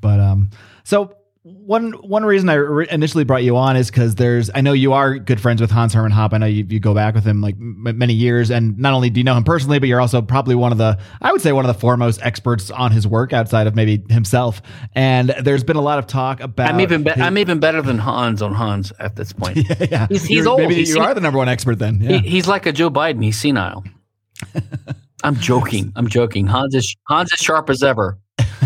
[0.00, 0.50] but um,
[0.84, 1.14] so
[1.64, 2.56] one one reason I
[2.90, 5.94] initially brought you on is because there's I know you are good friends with Hans
[5.94, 6.32] Herman Hoppe.
[6.32, 9.10] I know you, you go back with him like m- many years, and not only
[9.10, 11.52] do you know him personally, but you're also probably one of the I would say
[11.52, 14.60] one of the foremost experts on his work outside of maybe himself.
[14.94, 16.68] And there's been a lot of talk about.
[16.68, 19.56] I'm even be- his- I'm even better than Hans on Hans at this point.
[19.68, 20.06] yeah, yeah.
[20.08, 20.58] He's- he's old.
[20.60, 22.00] Maybe He's you are the number one expert then.
[22.00, 22.18] Yeah.
[22.18, 23.22] He, he's like a Joe Biden.
[23.22, 23.84] He's senile.
[25.24, 25.92] I'm joking.
[25.94, 26.46] I'm joking.
[26.48, 28.18] Hans is Hans is sharp as ever.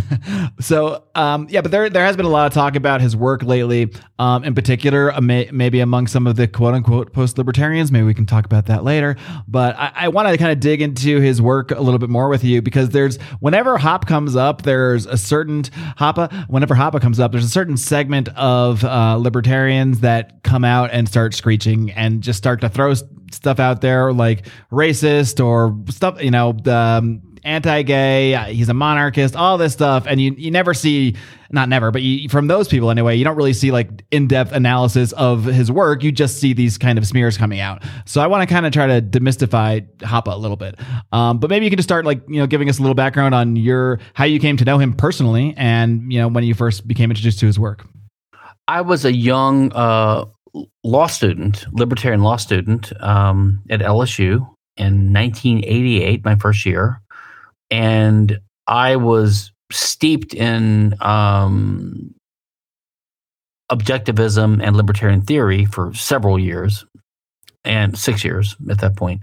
[0.60, 3.42] so um, yeah, but there there has been a lot of talk about his work
[3.42, 7.92] lately, um, in particular, uh, may, maybe among some of the quote unquote post libertarians.
[7.92, 9.16] Maybe we can talk about that later.
[9.48, 12.28] But I, I want to kind of dig into his work a little bit more
[12.28, 16.48] with you because there's whenever Hop comes up, there's a certain Hoppe.
[16.48, 21.08] Whenever Hoppe comes up, there's a certain segment of uh, libertarians that come out and
[21.08, 22.94] start screeching and just start to throw
[23.32, 26.22] stuff out there like racist or stuff.
[26.22, 30.74] You know, um, anti-gay uh, he's a monarchist all this stuff and you, you never
[30.74, 31.14] see
[31.50, 35.12] not never but you, from those people anyway you don't really see like in-depth analysis
[35.12, 36.02] of his work.
[36.02, 37.82] You just see these kind of smears coming out.
[38.04, 40.76] So i want to kind of try to demystify Hoppe a little bit.
[41.12, 43.34] Um, but maybe you can just start like you know giving us a little background
[43.34, 46.86] on your how you came to know him personally and you know when you first
[46.86, 47.86] became introduced to his work.
[48.68, 50.24] I was a young uh,
[50.82, 57.00] law student, libertarian law student um, at LSU in 1988, my first year,
[57.70, 62.14] and I was steeped in um,
[63.70, 66.84] objectivism and libertarian theory for several years,
[67.64, 69.22] and six years at that point,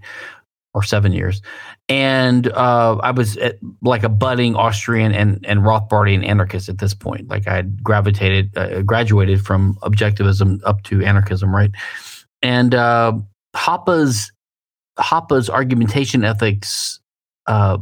[0.73, 1.41] or seven years.
[1.89, 6.93] And uh, I was at, like a budding Austrian and, and Rothbardian anarchist at this
[6.93, 7.29] point.
[7.29, 11.71] Like I had gravitated, uh, graduated from objectivism up to anarchism, right?
[12.41, 13.13] And uh,
[13.55, 14.31] Hoppe's
[14.99, 16.99] Hoppe's argumentation ethics
[17.47, 17.77] uh,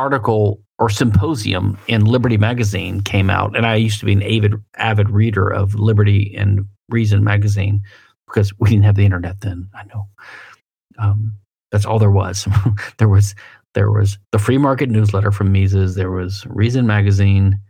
[0.00, 4.54] article or symposium in Liberty magazine came out, and I used to be an avid
[4.76, 7.82] avid reader of Liberty and Reason magazine
[8.26, 9.68] because we didn't have the internet then.
[9.74, 10.08] I know.
[10.98, 11.34] Um,
[11.70, 12.48] that's all there was.
[12.98, 13.34] there was
[13.74, 15.94] there was the free market newsletter from Mises.
[15.94, 17.60] There was Reason magazine,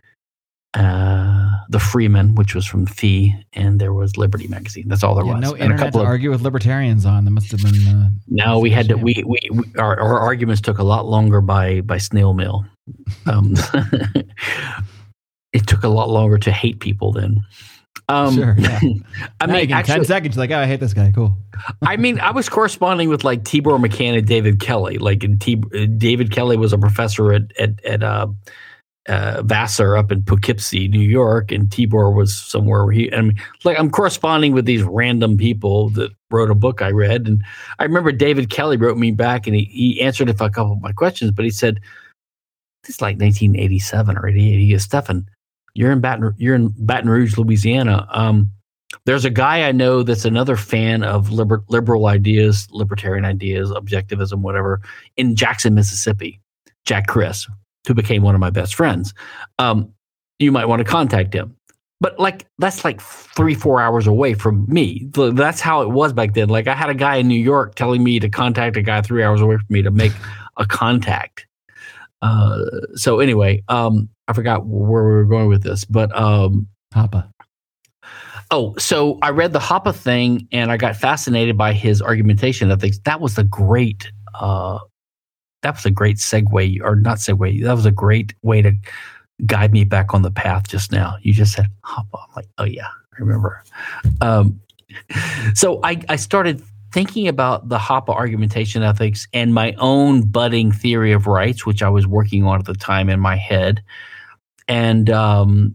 [0.74, 4.84] uh, the Freeman, which was from FEE, and there was Liberty magazine.
[4.88, 5.42] That's all there Yeah, was.
[5.42, 8.10] no and a couple to of argue with libertarians on that must have been uh,
[8.28, 8.96] no, we had to.
[8.96, 12.64] We, we, we our, our arguments took a lot longer by by snail mail.
[13.26, 13.54] Um,
[15.52, 17.44] it took a lot longer to hate people then.
[18.08, 18.80] Um, Sure, yeah.
[19.40, 21.36] I Now mean, get 10 seconds like oh i hate this guy cool
[21.82, 24.96] I mean, I was corresponding with like Tibor Machan and David Kelley.
[24.98, 25.56] Like, and T-
[25.98, 28.28] David Kelley was a professor at at, at uh,
[29.08, 33.10] uh, Vassar up in Poughkeepsie, New York, and Tibor was somewhere where he.
[33.10, 33.34] Mean,
[33.64, 37.42] like I'm corresponding with these random people that wrote a book I read, and
[37.78, 40.92] I remember David Kelley wrote me back, and he he answered a couple of my
[40.92, 41.80] questions, but he said,
[42.84, 45.26] "This is like 1987 or 88." He goes, "Stephan,
[45.74, 48.06] you're in Baton you're in Baton Rouge, Louisiana.
[48.10, 48.50] Um,
[49.06, 54.40] there's a guy I know that's another fan of liber- liberal ideas, libertarian ideas, objectivism,
[54.40, 54.80] whatever,
[55.16, 56.40] in Jackson, Mississippi.
[56.86, 57.46] Jack Criss,
[57.86, 59.14] who became one of my best friends.
[59.58, 59.92] Um,
[60.38, 61.56] you might want to contact him.
[62.00, 65.06] But like that's like three, four hours away from me.
[65.12, 66.48] That's how it was back then.
[66.48, 69.22] Like I had a guy in New York telling me to contact a guy three
[69.22, 70.12] hours away from me to make
[70.56, 71.46] a contact.
[72.22, 72.64] Uh,
[72.94, 77.28] so anyway, um, I forgot where we were going with this, but um, Hoppe.
[78.50, 82.72] Oh, so I read the Hoppe thing and I got fascinated by his argumentation.
[82.72, 84.78] I think that was a great, uh,
[85.62, 87.62] that was a great segue, or not segue.
[87.62, 88.72] That was a great way to
[89.46, 91.16] guide me back on the path just now.
[91.22, 92.08] You just said Hoppe.
[92.14, 93.62] I'm like, oh yeah, I remember.
[94.20, 94.60] Um,
[95.54, 101.12] so I, I started thinking about the Hoppe argumentation ethics and my own budding theory
[101.12, 103.82] of rights, which I was working on at the time in my head.
[104.66, 105.74] And um,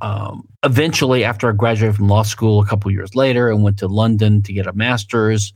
[0.00, 3.88] um, eventually, after I graduated from law school a couple years later, and went to
[3.88, 5.52] London to get a master's,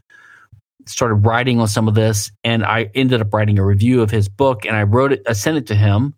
[0.89, 4.29] started writing on some of this, and I ended up writing a review of his
[4.29, 6.15] book, and I wrote it, I sent it to him,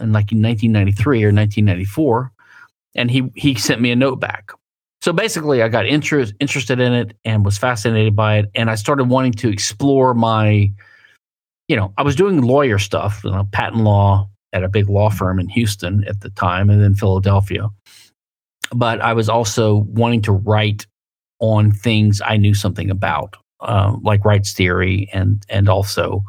[0.00, 2.32] in like 1993 or 1994,
[2.96, 4.50] and he he sent me a note back.
[5.02, 8.74] So basically, I got interest interested in it and was fascinated by it, and I
[8.74, 10.70] started wanting to explore my,
[11.68, 15.10] you know, I was doing lawyer stuff, you know, patent law at a big law
[15.10, 17.68] firm in Houston at the time, and then Philadelphia.
[18.72, 20.86] But I was also wanting to write
[21.40, 26.24] on things I knew something about, um, like rights theory and and also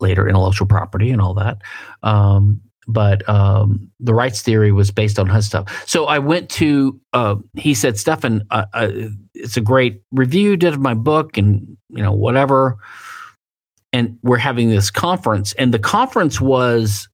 [0.00, 1.58] later intellectual property and all that.
[2.02, 5.88] Um, but um, the rights theory was based on his stuff.
[5.88, 7.00] So I went to.
[7.12, 8.90] Uh, he said, "Stephan, uh, uh,
[9.34, 12.76] it's a great review did of my book, and you know whatever."
[13.94, 17.08] And we're having this conference, and the conference was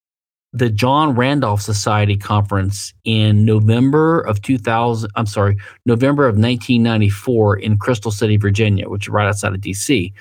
[0.52, 5.10] the John Randolph Society conference in November of 2000.
[5.14, 10.12] I'm sorry, November of 1994 in Crystal City, Virginia, which is right outside of DC.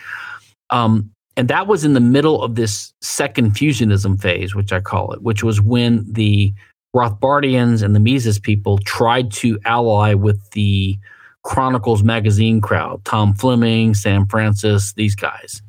[0.70, 5.14] Um, and that was in the middle of this second fusionism phase, which I call
[5.14, 6.54] it, which was when the
[6.96, 10.98] Rothbardians and the Mises people tried to ally with the
[11.44, 15.62] Chronicles magazine crowd, Tom Fleming, Sam Francis, these guys.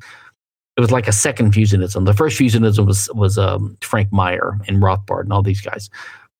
[0.79, 2.07] It was like a second fusionism.
[2.07, 5.91] The first fusionism was was um, Frank Meyer and Rothbard and all these guys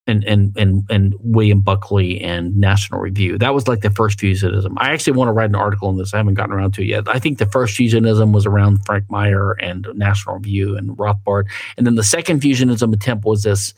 [0.09, 3.37] and and and and William Buckley and National Review.
[3.37, 4.73] That was like the first fusionism.
[4.77, 6.13] I actually want to write an article on this.
[6.13, 7.07] I haven't gotten around to it yet.
[7.07, 11.45] I think the first fusionism was around Frank Meyer and National Review and Rothbard,
[11.77, 13.73] and then the second fusionism attempt was this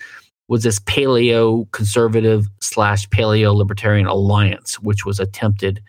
[0.47, 5.81] was this paleo conservative slash paleo libertarian alliance, which was attempted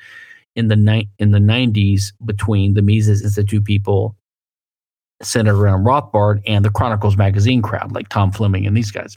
[0.57, 4.17] in the ni- in the nineties between the Mises Institute people
[5.23, 9.17] centered around Rothbard and the Chronicles magazine crowd, like Tom Fleming and these guys.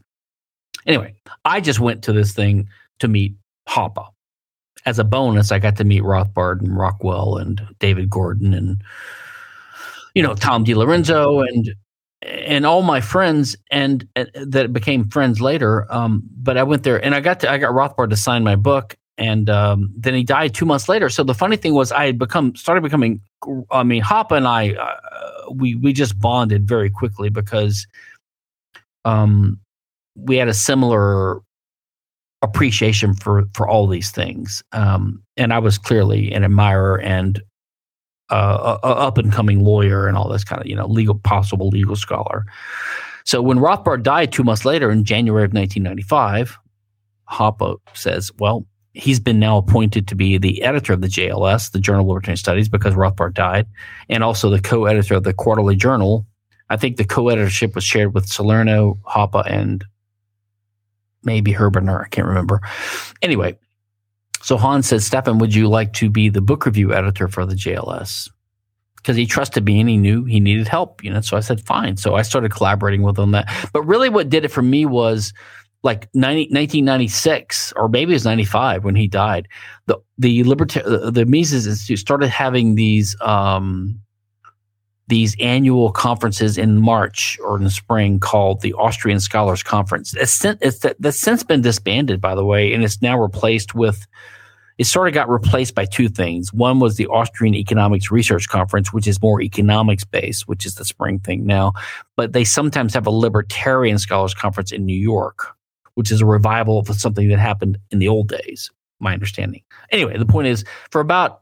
[0.85, 1.15] Anyway,
[1.45, 2.67] I just went to this thing
[2.99, 3.35] to meet
[3.67, 4.07] Hoppe.
[4.85, 8.83] As a bonus, I got to meet Rothbard and Rockwell and David Gordon and
[10.13, 11.73] you know Tom DiLorenzo and
[12.21, 15.91] and all my friends and, and that became friends later.
[15.91, 18.55] Um, but I went there and I got to I got Rothbard to sign my
[18.55, 21.09] book and um, then he died two months later.
[21.09, 23.21] So the funny thing was, I had become started becoming.
[23.71, 27.87] I mean, Hoppe and I, uh, we we just bonded very quickly because
[29.05, 29.59] um,
[30.15, 31.39] we had a similar
[32.41, 34.63] appreciation for for all these things.
[34.73, 37.41] Um, and I was clearly an admirer and
[38.31, 41.15] uh, a, a up and coming lawyer and all this kind of you know legal
[41.15, 42.45] possible legal scholar.
[43.23, 46.57] So when Rothbard died two months later in January of 1995,
[47.29, 48.65] Hoppe says, "Well,
[48.95, 52.37] he's been now appointed to be the editor of the JLS, the Journal of Libertarian
[52.37, 53.67] Studies, because Rothbard died,
[54.09, 56.25] and also the co-editor of the Quarterly Journal.
[56.69, 59.83] I think the co-editorship was shared with Salerno, Hoppe, and
[61.23, 62.05] maybe Herbener.
[62.05, 62.61] I can't remember.
[63.21, 63.57] Anyway,
[64.41, 67.55] so Hans said, Stephan, would you like to be the book review editor for the
[67.55, 68.29] JLS?
[68.95, 71.21] Because he trusted me and he knew he needed help, you know.
[71.21, 71.97] So I said, fine.
[71.97, 73.23] So I started collaborating with him.
[73.23, 75.33] on That, but really, what did it for me was
[75.83, 79.47] like 90, 1996 or maybe it was 95 when he died.
[79.85, 84.01] The the liberta- the Mises Institute started having these um,
[85.07, 90.15] these annual conferences in March or in the spring called the Austrian Scholars Conference.
[90.15, 94.07] It's, it's that's since been disbanded, by the way, and it's now replaced with.
[94.77, 96.51] It sort of got replaced by two things.
[96.51, 100.83] One was the Austrian Economics Research Conference, which is more economics based, which is the
[100.83, 101.71] spring thing now.
[102.17, 105.54] But they sometimes have a Libertarian Scholars Conference in New York,
[105.95, 109.61] which is a revival of something that happened in the old days, my understanding.
[109.91, 111.41] Anyway, the point is, for about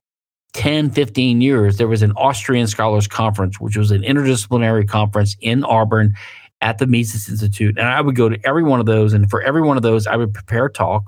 [0.53, 5.63] 10, 15 years, there was an Austrian Scholars Conference, which was an interdisciplinary conference in
[5.63, 6.13] Auburn
[6.61, 7.77] at the Mises Institute.
[7.77, 9.13] And I would go to every one of those.
[9.13, 11.03] And for every one of those, I would prepare a talk.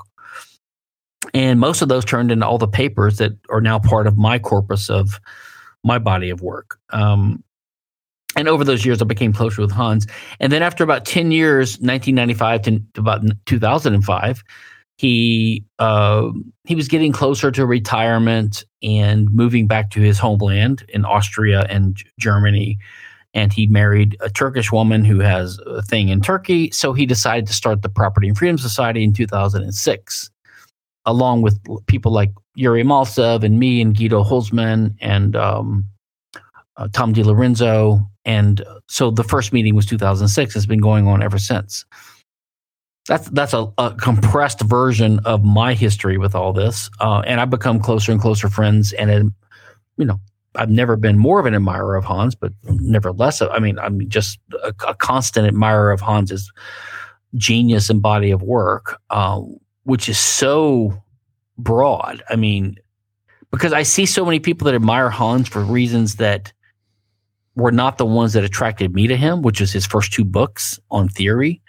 [1.34, 4.38] And most of those turned into all the papers that are now part of my
[4.38, 5.20] corpus of
[5.84, 6.80] my body of work.
[6.92, 7.44] Um,
[8.36, 10.08] and over those years, I became closer with Hans.
[10.40, 14.44] And then after about 10 years, 1995 to about 2005,
[14.98, 16.32] he uh,
[16.66, 21.98] he was getting closer to retirement and moving back to his homeland in Austria and
[22.20, 22.78] Germany.
[23.34, 26.72] And he married a Turkish woman who has a thing in Turkey.
[26.72, 30.30] So he decided to start the Property and Freedom Society in 2006,
[31.06, 35.86] along with people like Yuri Maltsev and me and Guido Hülsmann and um,
[36.78, 38.08] uh, Tom DiLorenzo.
[38.26, 40.56] And so the first meeting was 2006.
[40.56, 41.86] It's been going on ever since
[43.08, 47.52] that's that's a, a, compressed version of my history with all this, uh, and I've
[47.52, 48.94] become closer and closer friends.
[48.94, 49.26] And it,
[49.98, 50.20] you know,
[50.56, 53.42] I've never been more of an admirer of Hans, but never less.
[53.42, 56.52] Of, I mean, I'm just a, a, constant admirer of Hans's
[57.36, 59.00] genius and body of work.
[59.12, 59.42] Uh,
[59.86, 61.02] which is so
[61.58, 62.22] broad.
[62.30, 62.76] I mean,
[63.52, 66.52] because I see so many people that admire Hans for reasons that
[67.56, 70.80] were not the ones that attracted me to him, which is his first two books
[70.92, 71.62] on theory.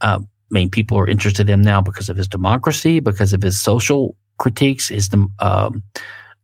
[0.00, 3.42] Uh, I mean, people are interested in him now because of his democracy, because of
[3.42, 5.82] his social critiques, his um,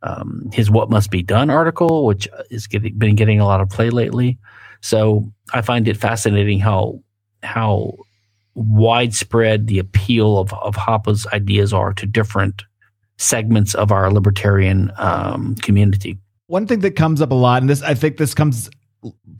[0.02, 3.90] um, his "What Must Be Done" article, which has been getting a lot of play
[3.90, 4.38] lately.
[4.80, 7.00] So I find it fascinating how
[7.42, 7.96] how
[8.54, 12.62] widespread the appeal of of Hoppe's ideas are to different
[13.18, 16.18] segments of our libertarian um, community.
[16.46, 18.70] One thing that comes up a lot, and this I think this comes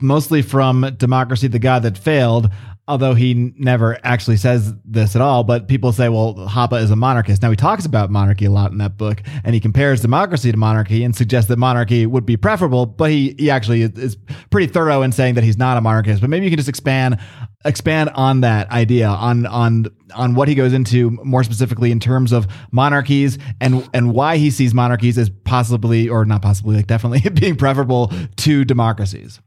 [0.01, 2.49] mostly from Democracy, the God That Failed,
[2.87, 5.43] although he never actually says this at all.
[5.43, 7.41] But people say, well, Hoppe is a monarchist.
[7.41, 10.57] Now, he talks about monarchy a lot in that book, and he compares democracy to
[10.57, 12.85] monarchy and suggests that monarchy would be preferable.
[12.85, 14.17] But he, he actually is
[14.49, 16.21] pretty thorough in saying that he's not a monarchist.
[16.21, 17.19] But maybe you can just expand
[17.65, 22.31] expand on that idea on on on what he goes into more specifically in terms
[22.31, 27.27] of monarchies and and why he sees monarchies as possibly or not possibly like definitely
[27.33, 29.41] being preferable to democracies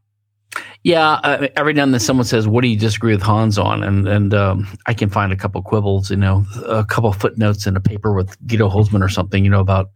[0.83, 3.83] yeah, uh, every now and then someone says, "What do you disagree with Hans on?"
[3.83, 7.77] And and um, I can find a couple quibbles, you know, a couple footnotes in
[7.77, 9.91] a paper with Guido Hülsmann or something, you know, about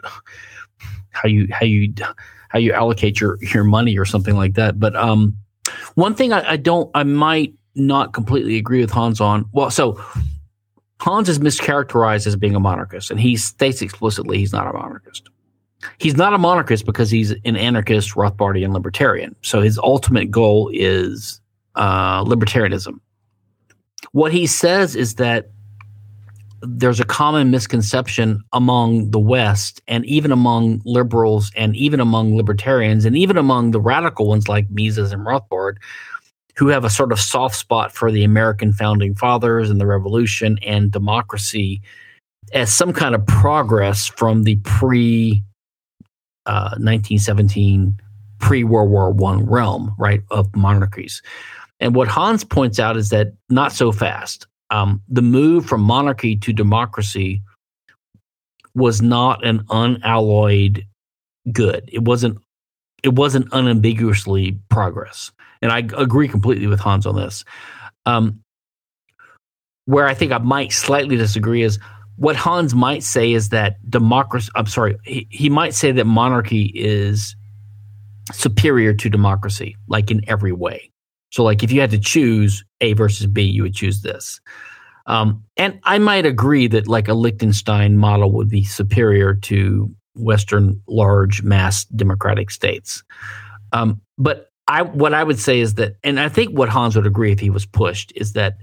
[1.10, 1.92] how you how you
[2.48, 4.78] how you allocate your your money or something like that.
[4.78, 5.36] But um,
[5.94, 9.46] one thing I, I don't, I might not completely agree with Hans on.
[9.52, 10.00] Well, so
[11.00, 15.28] Hans is mischaracterized as being a monarchist, and he states explicitly he's not a monarchist
[15.98, 19.34] he's not a monarchist because he's an anarchist, Rothbardian libertarian.
[19.42, 21.40] So his ultimate goal is
[21.74, 23.00] uh, libertarianism.
[24.12, 25.50] What he says is that
[26.66, 33.04] there's a common misconception among the West and even among liberals and even among libertarians
[33.04, 35.76] and even among the radical ones like Mises and Rothbard
[36.56, 40.58] who have a sort of soft spot for the American founding fathers and the revolution
[40.62, 41.82] and democracy
[42.52, 45.42] as some kind of progress from the pre
[46.46, 48.02] 1917 uh,
[48.38, 51.22] pre World War One realm, right, of monarchies.
[51.80, 54.46] And what Hans points out is that not so fast.
[54.70, 57.42] Um, the move from monarchy to democracy
[58.74, 60.86] was not an unalloyed
[61.52, 61.88] good.
[61.92, 62.38] It wasn't.
[63.02, 65.30] It wasn't unambiguously progress,
[65.60, 67.44] and I agree completely with Hans on this.
[68.06, 68.40] Um,
[69.84, 71.78] where I think I might slightly disagree is
[72.16, 76.70] what Hans might say is that democracy, I'm sorry, he, he might say that monarchy
[76.74, 77.34] is
[78.32, 80.90] superior to democracy, like in every way.
[81.30, 84.40] So, like if you had to choose A versus B, you would choose this.
[85.06, 90.80] Um, and I might agree that like a Liechtenstein model would be superior to Western
[90.86, 93.02] large mass democratic states.
[93.72, 97.06] Um, but I, what I would say is that, and I think what Hans would
[97.06, 98.56] agree if he was pushed is that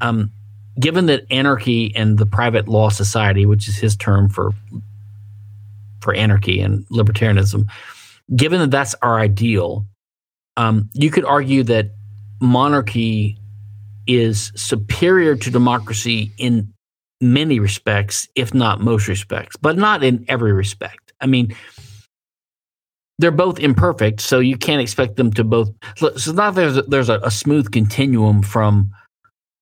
[0.00, 0.32] um,
[0.78, 4.52] given that anarchy and the private law society, which is his term for
[6.00, 7.68] for anarchy and libertarianism,
[8.34, 9.84] given that that's our ideal,
[10.56, 11.90] um, you could argue that
[12.40, 13.36] monarchy
[14.06, 16.72] is superior to democracy in
[17.20, 21.12] many respects, if not most respects, but not in every respect.
[21.20, 21.54] I mean,
[23.18, 25.70] they're both imperfect, so you can't expect them to both.
[25.96, 28.92] So not there's a, there's a, a smooth continuum from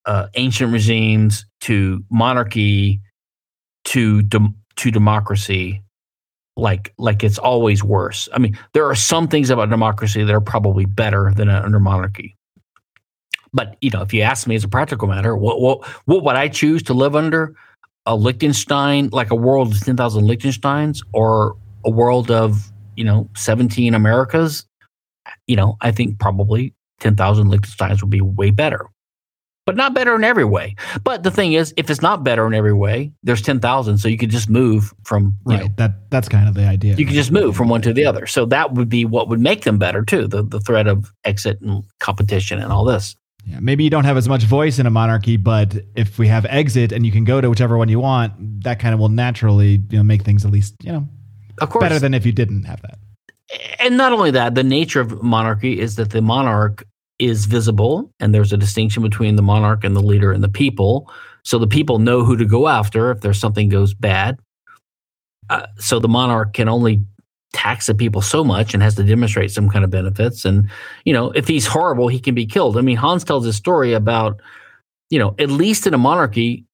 [0.06, 3.00] uh, ancient regimes to monarchy
[3.84, 5.82] to de- to democracy
[6.56, 8.28] like like it's always worse.
[8.32, 12.34] I mean, there are some things about democracy that are probably better than under monarchy.
[13.52, 16.36] But you know, if you ask me as a practical matter, what what what would
[16.36, 17.54] I choose to live under?
[18.06, 23.28] A Liechtenstein, like a world of ten thousand Liechtensteins, or a world of you know
[23.36, 24.64] seventeen Americas?
[25.46, 28.86] You know, I think probably ten thousand Liechtensteins would be way better
[29.66, 30.76] but not better in every way.
[31.02, 34.08] But the thing is, if it's not better in every way, there's ten thousand, so
[34.08, 35.62] you could just move from right.
[35.62, 36.94] Know, that that's kind of the idea.
[36.94, 38.26] You could just move from one to the other.
[38.26, 40.26] So that would be what would make them better too.
[40.28, 43.16] The the threat of exit and competition and all this.
[43.44, 46.46] Yeah, maybe you don't have as much voice in a monarchy, but if we have
[46.46, 49.82] exit and you can go to whichever one you want, that kind of will naturally
[49.90, 51.08] you know make things at least you know
[51.58, 52.98] of course better than if you didn't have that.
[53.78, 56.84] And not only that, the nature of monarchy is that the monarch
[57.18, 61.10] is visible and there's a distinction between the monarch and the leader and the people.
[61.44, 64.38] So the people know who to go after if there's something goes bad.
[65.48, 67.02] Uh, so the monarch can only
[67.52, 70.44] tax the people so much and has to demonstrate some kind of benefits.
[70.44, 70.68] And
[71.04, 72.76] you know if he's horrible he can be killed.
[72.76, 74.40] I mean hans tells a story about
[75.08, 76.64] you know at least in a monarchy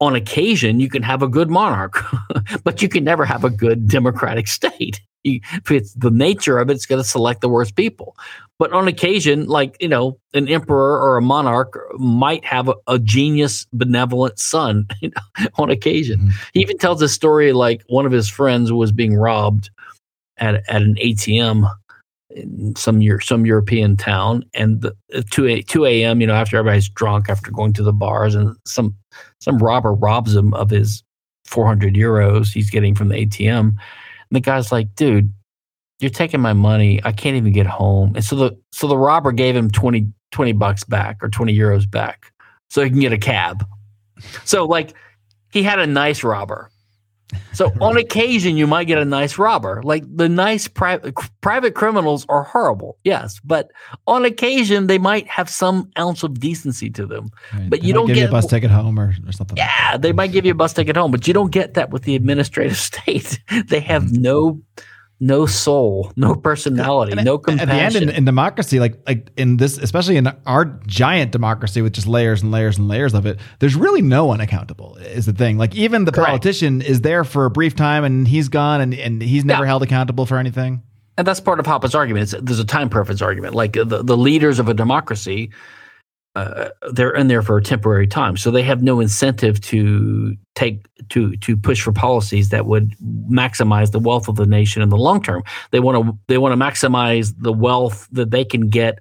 [0.00, 2.02] on occasion you can have a good monarch
[2.64, 5.00] but you can never have a good democratic state.
[5.24, 8.16] You, it's the nature of it, it's going to select the worst people.
[8.60, 12.98] But on occasion, like you know, an emperor or a monarch might have a, a
[12.98, 14.86] genius, benevolent son.
[15.00, 16.32] You know, on occasion, Mhm.
[16.52, 19.70] he even tells a story like one of his friends was being robbed
[20.36, 21.68] at at an ATM
[22.36, 26.20] in some year some European town, and the, at two a, two a.m.
[26.20, 28.94] You know, after everybody's drunk after going to the bars, and some
[29.40, 31.02] some robber robs him of his
[31.46, 33.58] four hundred euros he's getting from the ATM.
[33.70, 33.76] And
[34.32, 35.32] the guy's like, "Dude,
[36.00, 37.00] you're taking my money.
[37.04, 40.52] I can't even get home." And so the so the robber gave him 20, 20
[40.52, 42.32] bucks back or twenty euros back,
[42.68, 43.64] so he can get a cab.
[44.44, 44.94] So like,
[45.50, 46.70] he had a nice robber.
[47.52, 49.82] So on occasion, you might get a nice robber.
[49.82, 53.70] Like the nice private private criminals are horrible, yes, but
[54.06, 57.30] on occasion they might have some ounce of decency to them.
[57.52, 57.70] Right.
[57.70, 59.56] But They you don't give you a bus ticket home or, or something.
[59.56, 61.90] like Yeah, they might give you a bus ticket home, but you don't get that
[61.90, 63.40] with the administrative state.
[63.66, 64.18] They have mm.
[64.18, 64.60] no
[65.22, 68.02] no soul, no personality, And no at- At the compassion.
[68.04, 72.06] end, in, in democracy, like like in this, especially in our giant democracy with just
[72.06, 74.96] layers and layers and layers of it, there's really no one accountable.
[74.96, 75.58] Is the thing.
[75.58, 76.26] Like even the Correct.
[76.28, 79.68] politician is there for a brief time and he's gone and, and he's never Yeah.
[79.68, 80.82] held accountable for anything.
[81.18, 82.22] and that's part of Hoppe's argument.
[82.32, 83.54] It's, there's a time preference argument.
[83.54, 85.50] Like the, the leaders of a democracy,
[86.36, 90.86] uh, they're in there for a temporary time, so they have no incentive to take
[91.08, 92.94] to to push for policies that would
[93.28, 95.42] maximize the wealth of the nation in the long term.
[95.72, 99.00] They want to they want to maximize the wealth that they can get,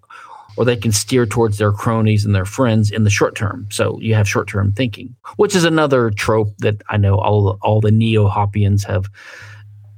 [0.58, 3.68] or they can steer towards their cronies and their friends in the short term.
[3.70, 7.80] So you have short term thinking, which is another trope that I know all all
[7.80, 9.08] the neo Hoppians have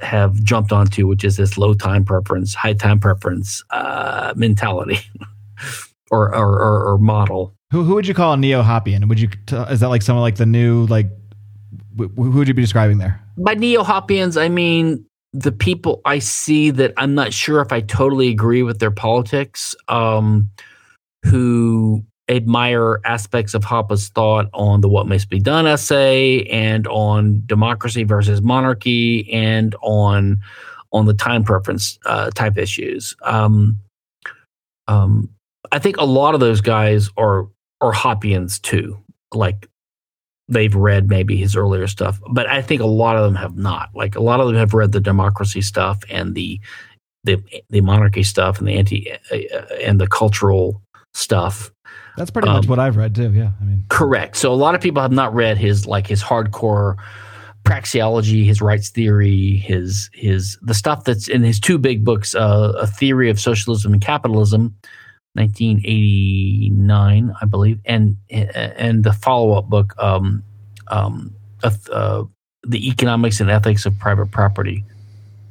[0.02, 5.00] have jumped onto, which is this low time preference, high time preference uh, mentality
[6.12, 7.56] or, or, or, or model.
[7.72, 9.08] Who who would you call a neo Hoppian?
[9.08, 9.30] Would you
[9.70, 11.08] is that like someone like the new like
[11.98, 13.20] who would you be describing there?
[13.38, 17.80] By neo Hoppians, I mean the people I see that I'm not sure if I
[17.80, 20.50] totally agree with their politics, um,
[21.26, 27.44] who admire aspects of Hoppe's thought on the What Must Be Done essay and on
[27.46, 30.38] democracy versus monarchy and on
[30.94, 33.16] on the time preference uh, type issues.
[33.24, 33.78] Um,
[34.90, 35.30] um,
[35.72, 37.48] I think a lot of those guys are
[37.82, 38.98] are Hoppians too.
[39.34, 39.68] Like
[40.48, 43.90] they've read maybe his earlier stuff, but I think a lot of them have not.
[43.96, 46.60] Like a lot of them have read the democracy stuff and the
[47.24, 50.82] the the monarchy stuff and the anti uh, and the cultural
[51.14, 51.72] stuff.
[52.18, 53.32] That's pretty much Um, what I've read too.
[53.32, 54.36] Yeah, I mean, Correct.
[54.36, 56.98] So a lot of people have not read his like his hardcore
[57.64, 62.74] praxeology, his rights theory, his his the stuff that's in his two big books, uh,
[62.78, 64.76] a theory of socialism and capitalism,
[65.34, 70.44] 1989, I believe, and and the follow up book, um,
[70.90, 72.24] um, of, uh,
[72.64, 74.84] the economics and ethics of private property.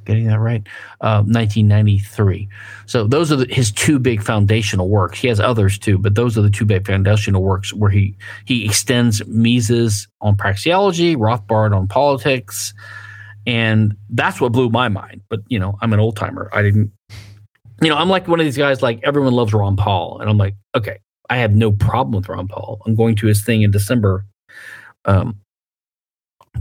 [0.07, 0.67] Getting that right,
[1.03, 2.49] uh, 1993.
[2.87, 5.21] So those are the, his two big foundational works.
[5.21, 8.65] He has others too, but those are the two big foundational works where he he
[8.65, 12.75] extends Mises on praxeology, Rothbard on politics,
[13.47, 15.23] and that's what blew my mind.
[15.29, 16.51] But you know, I'm an old timer.
[16.53, 16.93] I didn't,
[17.83, 18.83] you know, I'm like one of these guys.
[18.83, 22.49] Like everyone loves Ron Paul, and I'm like, okay, I have no problem with Ron
[22.49, 22.83] Paul.
[22.87, 24.27] I'm going to his thing in December.
[25.05, 25.41] Um,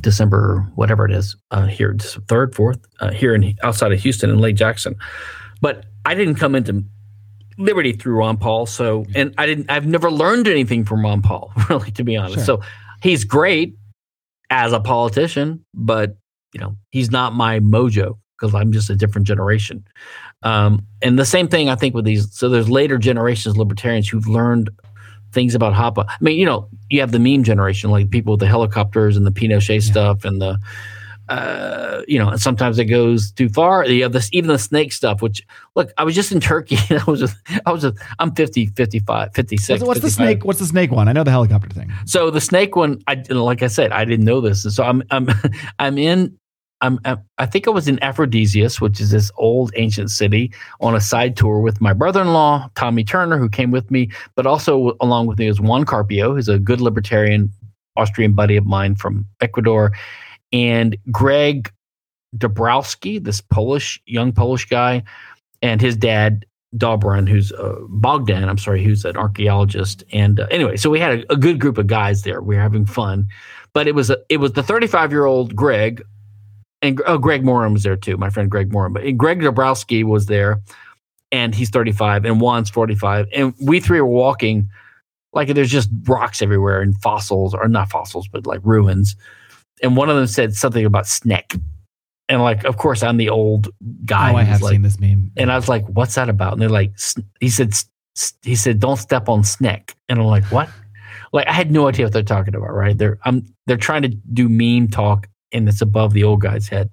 [0.01, 1.95] December, whatever it is, uh, here,
[2.27, 4.95] third, fourth, uh, here in outside of Houston in Lake Jackson.
[5.61, 6.83] But I didn't come into
[7.57, 9.69] Liberty through Ron Paul, so and I didn't.
[9.69, 12.35] I've never learned anything from Ron Paul, really, to be honest.
[12.35, 12.45] Sure.
[12.45, 12.61] So
[13.01, 13.75] he's great
[14.49, 16.15] as a politician, but
[16.53, 19.83] you know he's not my mojo because I'm just a different generation.
[20.43, 22.33] Um, and the same thing I think with these.
[22.33, 24.69] So there's later generations of libertarians who've learned
[25.31, 26.05] things about Hoppe.
[26.07, 29.25] I mean, you know, you have the meme generation, like people with the helicopters and
[29.25, 30.59] the Pinochet stuff and the,
[31.29, 33.85] uh, you know, and sometimes it goes too far.
[33.85, 36.77] You have this, even the snake stuff, which look, I was just in Turkey.
[36.89, 39.81] I was just, I was just, I'm 50, 55, 56.
[39.81, 40.43] what's, what's the snake?
[40.43, 41.07] What's the snake one?
[41.07, 41.93] I know the helicopter thing.
[42.05, 45.03] So the snake one, I like I said, I didn't know this, and so I'm
[45.11, 45.29] I'm
[45.79, 46.37] I'm in.
[46.81, 51.01] I'm, I'm think I was in Aphrodisias, which is this old ancient city, on a
[51.01, 55.39] side tour with my brother-in-law Tommy Turner, who came with me, but also along with
[55.39, 57.51] me was Juan Carpio, who's a good libertarian
[57.97, 59.91] Austrian buddy of mine from Ecuador,
[60.53, 61.71] and Greg
[62.37, 65.03] Dabrowski, this Polish young Polish guy,
[65.61, 66.45] and his dad
[66.77, 68.47] Dobrin, who's uh, Bogdan.
[68.47, 70.03] I'm sorry, who's an archaeologist.
[70.13, 72.41] And uh, anyway, so we had a, a good group of guys there.
[72.41, 73.27] We were having fun,
[73.73, 76.03] but it was a, it was the 35 year old Greg,
[76.81, 78.17] and oh, Greg Morin was there too.
[78.17, 80.61] My friend Greg Morin, but eh, Greg Dabrowski was there,
[81.31, 84.69] and he's 35, and Juan's 45, and we three were walking.
[85.33, 89.15] Like there's just rocks everywhere and fossils, or not fossils, but like ruins.
[89.83, 91.55] And one of them said something about snake.
[92.27, 93.69] and like, of course, I'm the old
[94.05, 94.33] guy.
[94.33, 95.31] oh, I have like, seen this meme.
[95.37, 96.93] and I was like, "What's that about?" And they're like,
[97.39, 97.73] "He said,
[98.41, 100.69] he said, don't step on Snick." And I'm like, "What?"
[101.31, 102.73] Like, I had no idea what they're talking about.
[102.73, 102.97] Right?
[102.97, 106.91] They're I'm they're trying to do meme talk, and it's above the old guy's head.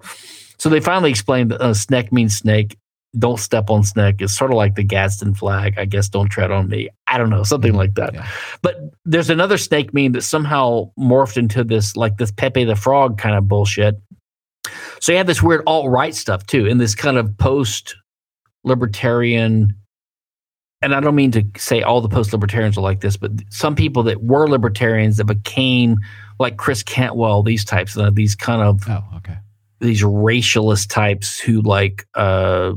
[0.57, 2.77] So they finally explained that uh, Snick means snake.
[3.17, 4.15] Don't step on snake.
[4.19, 5.77] It's sort of like the Gadsden flag.
[5.77, 6.89] I guess don't tread on me.
[7.07, 8.13] I don't know, something like that.
[8.13, 8.27] Yeah.
[8.61, 13.17] But there's another snake meme that somehow morphed into this like this Pepe the Frog
[13.17, 13.95] kind of bullshit.
[14.99, 17.95] So you have this weird alt right stuff too, in this kind of post
[18.63, 19.75] libertarian.
[20.81, 23.75] And I don't mean to say all the post libertarians are like this, but some
[23.75, 25.97] people that were libertarians that became
[26.39, 29.37] like Chris Cantwell, these types, uh, these kind of Oh, okay.
[29.79, 32.73] these racialist types who like uh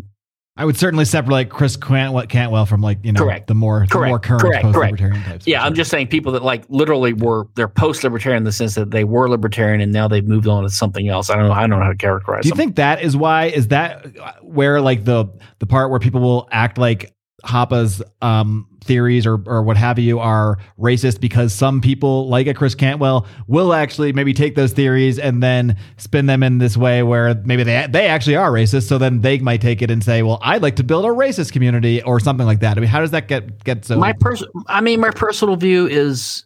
[0.57, 3.47] I would certainly separate like Chris Cantwell, Cantwell from like you know Correct.
[3.47, 4.09] the more the Correct.
[4.11, 4.63] more current Correct.
[4.63, 4.93] post Correct.
[4.93, 5.47] libertarian types.
[5.47, 8.75] yeah, I'm just saying people that like literally were they're post libertarian in the sense
[8.75, 11.31] that they were libertarian and now they've moved on to something else.
[11.31, 11.53] I don't know.
[11.55, 12.59] I don't know how to characterize Do you them.
[12.59, 13.47] think that is why?
[13.47, 14.07] Is that
[14.43, 15.27] where like the
[15.61, 20.19] the part where people will act like Hoppe's um, theories or or what have you
[20.19, 25.19] are racist because some people like a Chris Cantwell will actually maybe take those theories
[25.19, 28.89] and then spin them in this way where maybe they they actually are racist.
[28.89, 31.53] So then they might take it and say, well, I'd like to build a racist
[31.53, 32.77] community or something like that.
[32.77, 33.97] I mean, how does that get get so?
[33.97, 36.45] my pers- I mean, my personal view is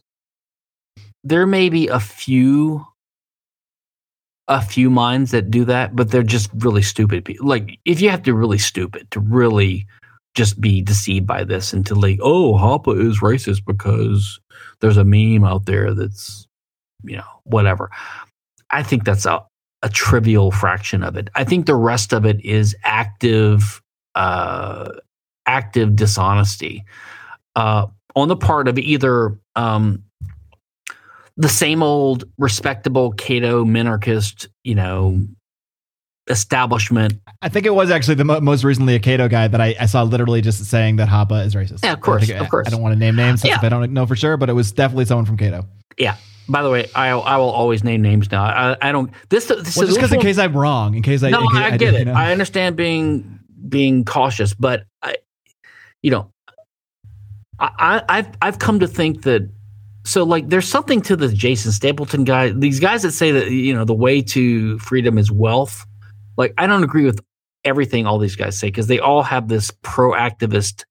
[1.23, 2.85] there may be a few
[4.49, 7.47] a few minds that do that, but they're just really stupid people.
[7.47, 9.87] Like if you have to really stupid to really
[10.35, 14.41] just be deceived by this and to like, oh, Hoppe is racist because
[14.81, 16.47] there's a meme out there that's,
[17.05, 17.91] you know, whatever.
[18.71, 19.45] I think that's a,
[19.83, 21.31] a trivial fraction of it.
[21.35, 23.81] I think the rest of it is active,
[24.15, 24.91] uh,
[25.47, 26.85] active dishonesty
[27.55, 30.03] uh, on the part of either um,
[31.37, 35.21] the same old respectable Cato minarchist, you know,
[36.29, 37.15] establishment.
[37.43, 39.87] I think it was actually the mo- most recently a Cato guy that I, I
[39.87, 41.85] saw literally just saying that Hoppe is racist.
[41.85, 42.67] Yeah, of course, I of course.
[42.67, 43.57] I don't want to name names Yeah.
[43.57, 45.67] if I don't know for sure, but it was definitely someone from Cato.
[45.99, 46.17] Yeah.
[46.49, 48.45] By the way, I I will always name names now.
[48.45, 49.11] I, I don't.
[49.31, 51.77] This, this Well, just because in case I'm wrong, in case I no, case I,
[51.79, 52.05] get you it.
[52.05, 52.13] know.
[52.13, 55.17] I understand being being cautious, but I,
[56.03, 56.31] you know,
[57.59, 59.51] I, I I've I've come to think that
[60.05, 62.51] so like there's something to the Jason Stapleton guy.
[62.51, 65.87] These guys that say that you know the way to freedom is wealth.
[66.37, 67.21] Like I don't agree with
[67.65, 70.85] everything all these guys say because they all have this proactivist.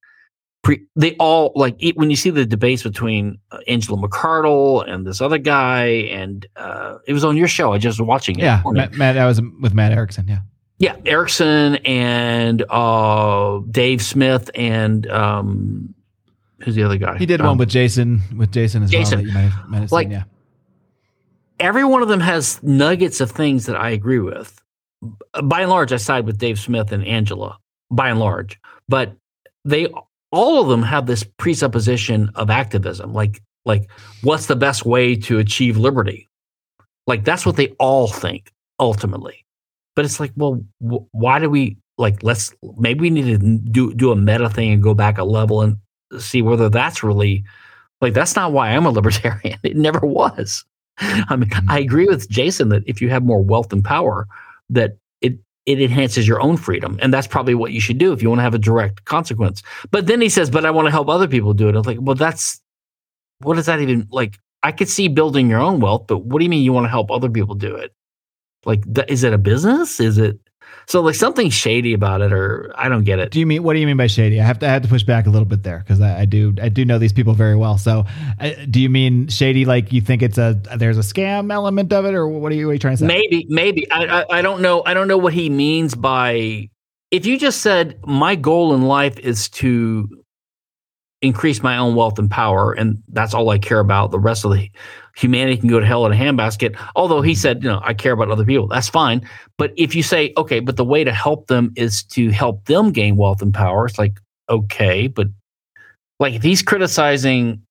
[0.63, 5.05] Pre, they all like it, when you see the debates between uh, Angela McArdle and
[5.05, 7.73] this other guy, and uh, it was on your show.
[7.73, 8.43] I just was watching it.
[8.43, 8.61] yeah.
[8.65, 10.25] Matt, Matt, I was with Matt Erickson.
[10.29, 10.39] Yeah,
[10.79, 15.93] Yeah, Erickson and uh, Dave Smith and um,
[16.61, 17.17] who's the other guy?
[17.17, 19.17] he did Um, one with Jason with Jason as Jason.
[19.17, 19.23] well.
[19.25, 20.23] That you might have, might have Like- seen, yeah.
[21.59, 24.62] every one of them has nuggets of things that I agree with.
[25.43, 27.57] By and large, I side with Dave Smith and Angela.
[27.91, 29.15] By and large, but
[29.65, 29.87] they
[30.31, 33.89] all of them have this presupposition of activism, like like
[34.23, 36.27] what's the best way to achieve liberty?
[37.07, 39.45] Like that's what they all think ultimately.
[39.95, 42.23] But it's like, well, wh- why do we like?
[42.23, 45.61] Let's maybe we need to do do a meta thing and go back a level
[45.61, 45.77] and
[46.19, 47.43] see whether that's really
[48.01, 49.59] like that's not why I'm a libertarian.
[49.63, 50.65] It never was.
[50.99, 51.71] I mean, mm-hmm.
[51.71, 54.27] I agree with Jason that if you have more wealth and power,
[54.73, 55.33] that it
[55.65, 58.39] it enhances your own freedom, and that's probably what you should do if you want
[58.39, 59.63] to have a direct consequence.
[59.91, 61.87] But then he says, "But I want to help other people do it." I was
[61.87, 62.61] like, "Well, that's
[63.39, 66.45] what does that even like?" I could see building your own wealth, but what do
[66.45, 67.93] you mean you want to help other people do it?
[68.65, 69.99] Like, is it a business?
[69.99, 70.39] Is it
[70.85, 73.31] so like something shady about it, or I don't get it.
[73.31, 74.39] Do you mean what do you mean by shady?
[74.39, 76.25] I have to I have to push back a little bit there because I, I
[76.25, 77.77] do I do know these people very well.
[77.77, 78.05] So,
[78.39, 82.05] uh, do you mean shady like you think it's a there's a scam element of
[82.05, 83.07] it, or what are you, what are you trying to say?
[83.07, 84.83] Maybe, maybe I, I I don't know.
[84.85, 86.69] I don't know what he means by.
[87.11, 90.09] If you just said my goal in life is to
[91.23, 94.11] increase my own wealth and power, and that's all I care about.
[94.11, 94.69] The rest of the
[95.15, 96.77] humanity can go to hell in a handbasket.
[96.95, 98.67] Although he said, you know, I care about other people.
[98.67, 99.27] That's fine.
[99.57, 102.91] But if you say, okay, but the way to help them is to help them
[102.91, 104.19] gain wealth and power, it's like
[104.49, 105.27] okay, but
[106.19, 107.61] like if he's criticizing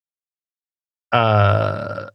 [1.12, 2.08] uh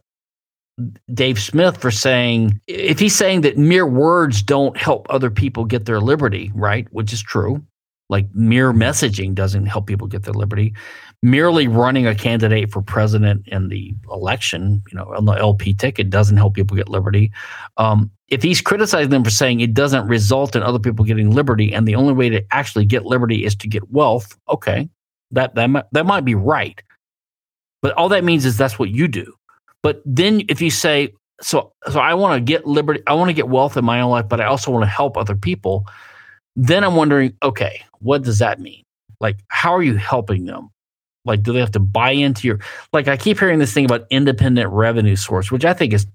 [1.12, 5.86] Dave Smith for saying if he's saying that mere words don't help other people get
[5.86, 6.86] their liberty, right?
[6.92, 7.62] Which is true.
[8.08, 10.74] Like mere messaging doesn't help people get their liberty.
[11.22, 16.10] Merely running a candidate for president in the election, you know, on the LP ticket
[16.10, 17.32] doesn't help people get liberty.
[17.76, 21.72] Um, if he's criticizing them for saying it doesn't result in other people getting liberty,
[21.72, 24.88] and the only way to actually get liberty is to get wealth, okay,
[25.32, 26.80] that that might, that might be right.
[27.82, 29.34] But all that means is that's what you do.
[29.82, 33.02] But then if you say, so so I want to get liberty.
[33.06, 35.16] I want to get wealth in my own life, but I also want to help
[35.16, 35.86] other people.
[36.56, 38.82] Then I'm wondering, okay, what does that mean?
[39.20, 40.70] Like, how are you helping them?
[41.28, 42.58] Like, do they have to buy into your?
[42.92, 46.06] Like, I keep hearing this thing about independent revenue source, which I think is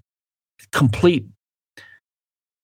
[0.72, 1.24] complete.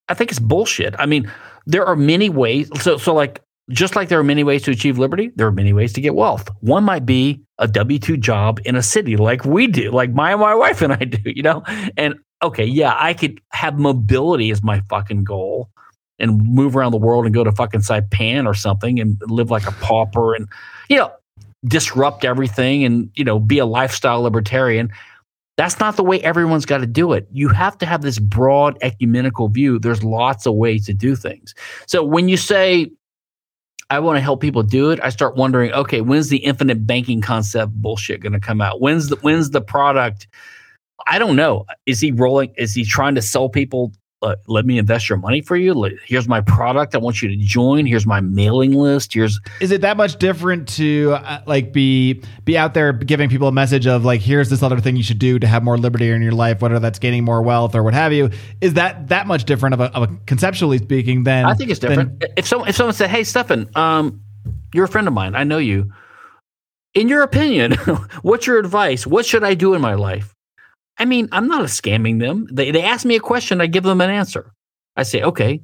[0.09, 0.95] I think it's bullshit.
[0.99, 1.31] I mean,
[1.67, 2.69] there are many ways.
[2.81, 3.41] So, so like,
[3.71, 6.15] just like there are many ways to achieve liberty, there are many ways to get
[6.15, 6.49] wealth.
[6.61, 10.33] One might be a W two job in a city, like we do, like my
[10.33, 11.19] and my wife and I do.
[11.25, 11.63] You know,
[11.97, 15.71] and okay, yeah, I could have mobility as my fucking goal
[16.19, 19.67] and move around the world and go to fucking Saipan or something and live like
[19.67, 20.49] a pauper and
[20.89, 21.11] you know
[21.67, 24.91] disrupt everything and you know be a lifestyle libertarian.
[25.57, 27.29] That's not the way everyone's got to do it.
[27.33, 29.79] You have to have this broad ecumenical view.
[29.79, 31.55] There's lots of ways to do things.
[31.87, 32.91] So when you say
[33.91, 37.21] I want to help people do it, I start wondering, okay, when's the infinite banking
[37.21, 38.81] concept bullshit going to come out?
[38.81, 40.29] When's the when's the product
[41.07, 41.67] I don't know.
[41.87, 42.53] Is he rolling?
[42.57, 43.93] Is he trying to sell people?
[44.23, 45.99] Uh, let me invest your money for you.
[46.05, 46.95] Here's my product.
[46.95, 47.87] I want you to join.
[47.87, 49.15] Here's my mailing list.
[49.15, 53.49] Here's Is it that much different to uh, like be be out there giving people
[53.49, 56.11] a message of like here's this other thing you should do to have more liberty
[56.11, 58.29] in your life, whether that's gaining more wealth or what have you?
[58.61, 61.81] Is that that much different of a, of a conceptually speaking Then I think it's
[61.81, 62.23] different.
[62.37, 64.21] if someone if someone said, "Hey, Stephan, um,
[64.75, 65.35] you're a friend of mine.
[65.35, 65.91] I know you.
[66.93, 67.73] In your opinion,
[68.23, 69.07] what's your advice?
[69.07, 70.37] What should I do in my life?"
[71.01, 72.47] I mean, I'm not scamming them.
[72.53, 74.53] They they ask me a question, I give them an answer.
[74.97, 75.63] I say, okay,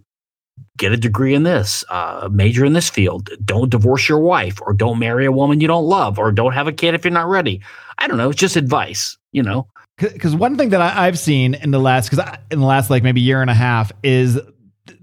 [0.78, 3.28] get a degree in this, uh, major in this field.
[3.45, 6.66] Don't divorce your wife, or don't marry a woman you don't love, or don't have
[6.66, 7.61] a kid if you're not ready.
[7.99, 8.30] I don't know.
[8.30, 9.68] It's just advice, you know.
[9.99, 13.03] because one thing that I, I've seen in the last because in the last like
[13.03, 14.41] maybe year and a half is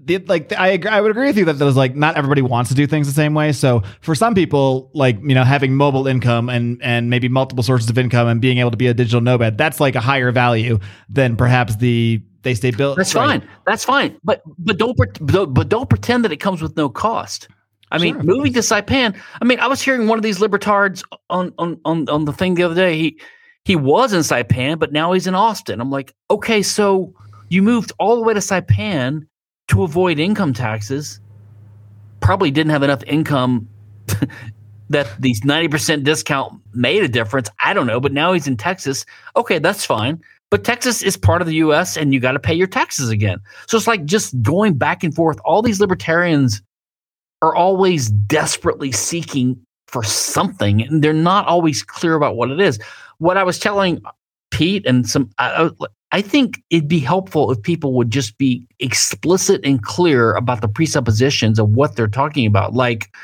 [0.04, 2.68] the, like I agree, I would agree with you that there's like not everybody wants
[2.70, 3.52] to do things the same way.
[3.52, 7.88] So for some people, like you know having mobile income and and maybe multiple sources
[7.90, 10.78] of income and being able to be a digital nomad, that's like a higher value
[11.08, 12.96] than perhaps the they stay built.
[12.96, 13.40] That's right.
[13.40, 13.48] fine.
[13.66, 14.18] That's fine.
[14.24, 17.48] But but don't but don't- but don't pretend that it comes with no cost.
[17.90, 18.22] I mean, Sure.
[18.24, 19.16] moving to Saipan.
[19.40, 22.54] I mean, I was hearing one of these libertards on on on on the thing
[22.54, 22.98] the other day.
[22.98, 23.20] He
[23.64, 25.80] he was in Saipan, but now he's in Austin.
[25.80, 27.14] I'm like, okay, so
[27.48, 29.26] you moved all the way to Saipan
[29.68, 31.20] to avoid income taxes.
[32.20, 33.68] Probably didn't have enough income
[34.90, 37.48] that these 90% discount made a difference.
[37.60, 39.04] I don't know, but now he's in Texas.
[39.36, 40.22] Okay, that's fine.
[40.50, 43.38] But Texas is part of the US and you got to pay your taxes again.
[43.66, 45.38] So it's like just going back and forth.
[45.44, 46.62] All these libertarians
[47.42, 49.58] are always desperately seeking
[49.88, 52.78] for something and they're not always clear about what it is.
[53.18, 54.00] What I was telling
[54.50, 55.70] Pete and some, I,
[56.18, 60.68] I- think it'd be helpful if people would just be explicit and clear about the
[60.68, 62.74] presuppositions of what they're talking about.
[62.74, 63.14] Like,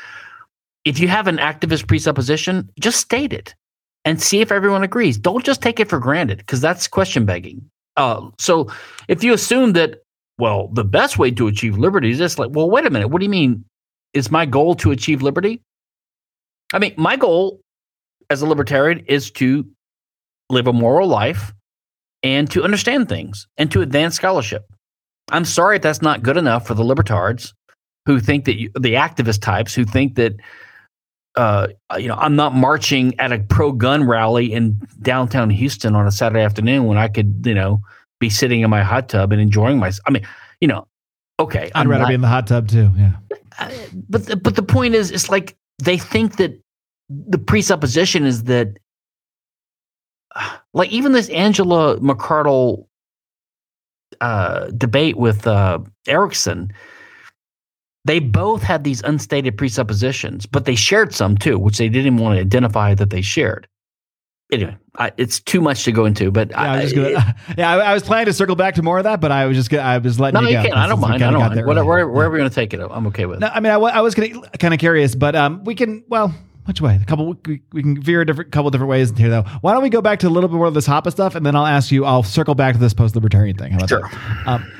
[0.85, 3.55] if you have an activist presupposition, just state it
[4.03, 5.17] and see if everyone agrees.
[5.17, 7.69] Don't just take it for granted because that's question begging.
[7.97, 8.71] Uh, so
[9.07, 10.03] if you assume that,
[10.37, 13.09] well, the best way to achieve liberty is this, like, well, wait a minute.
[13.09, 13.63] What do you mean?
[14.13, 15.61] Is my goal to achieve liberty?
[16.73, 17.61] I mean, my goal
[18.29, 19.65] as a libertarian is to
[20.49, 21.53] live a moral life
[22.23, 24.65] and to understand things and to advance scholarship.
[25.31, 27.53] I'm sorry if that's not good enough for the libertards
[28.05, 30.35] who think that you, the activist types who think that
[31.35, 31.67] uh,
[31.97, 36.11] you know I'm not marching at a pro gun rally in downtown Houston on a
[36.11, 37.81] Saturday afternoon when I could you know
[38.19, 40.03] be sitting in my hot tub and enjoying myself.
[40.05, 40.27] I mean,
[40.59, 40.87] you know,
[41.39, 42.91] okay, I'd I'm rather not- be in the hot tub too.
[42.97, 43.11] Yeah.
[43.59, 43.71] uh,
[44.09, 46.59] but the, but the point is, it's like they think that
[47.09, 48.77] the presupposition is that,
[50.73, 52.85] like even this Angela McArdle
[54.19, 56.71] uh, debate with uh, Erickson,
[58.05, 62.35] they both had these unstated presuppositions, but they shared some too, which they didn't want
[62.35, 63.67] to identify that they shared.
[64.51, 67.35] Anyway, I, it's too much to go into, but Yeah, I I, was just gonna,
[67.57, 69.55] yeah, I, I was planning to circle back to more of that, but I was
[69.55, 70.75] just gonna, I was letting no, you you go.
[70.75, 71.23] I don't mind.
[71.23, 71.65] I don't mind.
[71.65, 73.37] Whatever, wherever, wherever you're going to take it, I'm okay with.
[73.37, 73.41] It.
[73.41, 76.35] No, I mean, I, I was gonna kind of curious, but um, we can well,
[76.65, 76.99] which way?
[77.01, 79.43] A couple, we, we can veer a different couple different ways here though.
[79.61, 81.45] Why don't we go back to a little bit more of this Hoppe stuff, and
[81.45, 82.05] then I'll ask you.
[82.05, 83.71] I'll circle back to this post-libertarian thing.
[83.71, 84.09] How about Sure.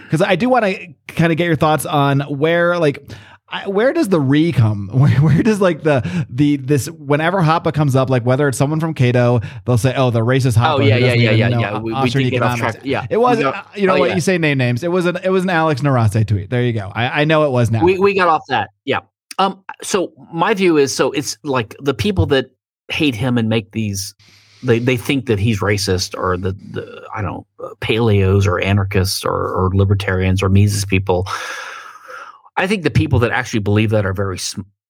[0.03, 3.11] Because I do want to kind of get your thoughts on where like.
[3.53, 4.87] I, where does the re come?
[4.93, 8.79] Where, where does like the the this whenever Hoppe comes up, like whether it's someone
[8.79, 11.79] from Cato, they'll say, "Oh, the racist Hoppe." Oh, yeah, yeah, yeah, yeah, yeah.
[11.79, 12.79] We- we did get off track.
[12.85, 13.05] Yeah.
[13.09, 13.41] it was.
[13.41, 14.09] Uh, you know oh, what?
[14.11, 14.15] yeah.
[14.15, 14.85] You say name names.
[14.85, 16.49] It was an it was an Alex Nowrasteh tweet.
[16.49, 16.93] There you go.
[16.95, 17.83] I, I know it was now.
[17.83, 18.69] we we got off that.
[18.85, 18.99] Yeah.
[19.41, 19.63] Um.
[19.81, 22.51] So my view is so it's like the people that
[22.89, 24.15] hate him and make these.
[24.63, 28.59] They, they think that he's racist or the, the I don't know, uh, paleos or
[28.61, 31.27] anarchists or, or libertarians or Mises people.
[32.57, 34.37] I think the people that actually believe that are very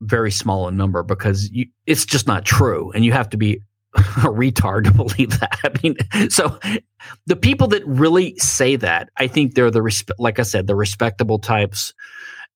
[0.02, 3.62] very small in number because you, it's just not true, and you have to be
[3.96, 5.58] a retard to believe that.
[5.64, 6.60] I mean, so
[7.28, 11.40] the people that really say that, I think they're the like I said, the respectable
[11.40, 11.94] types.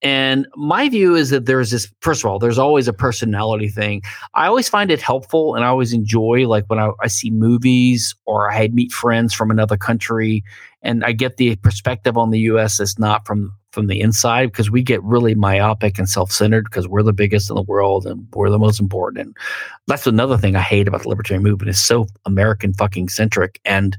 [0.02, 1.92] And my view is that there's this.
[2.02, 4.02] First of all, there's always a personality thing.
[4.34, 8.14] I always find it helpful, and I always enjoy like when I, I see movies
[8.26, 10.44] or I meet friends from another country,
[10.82, 12.78] and I get the perspective on the U.S.
[12.78, 17.04] that's not from from the inside because we get really myopic and self-centered because we're
[17.04, 19.28] the biggest in the world and we're the most important.
[19.28, 19.38] And
[19.86, 23.60] that's another thing I hate about the libertarian movement is so American fucking centric.
[23.66, 23.98] And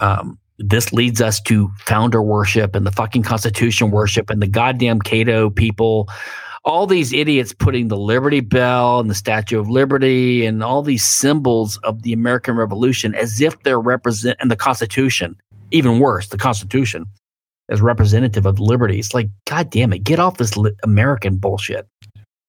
[0.00, 5.00] um, this leads us to founder worship and the fucking Constitution worship and the goddamn
[5.00, 6.08] Cato people.
[6.64, 11.04] All these idiots putting the Liberty Bell and the Statue of Liberty and all these
[11.06, 15.36] symbols of the American Revolution as if they're represent and the Constitution,
[15.70, 17.06] even worse, the Constitution
[17.68, 18.98] as representative of liberty.
[18.98, 21.88] It's like, God damn it, get off this li- American bullshit.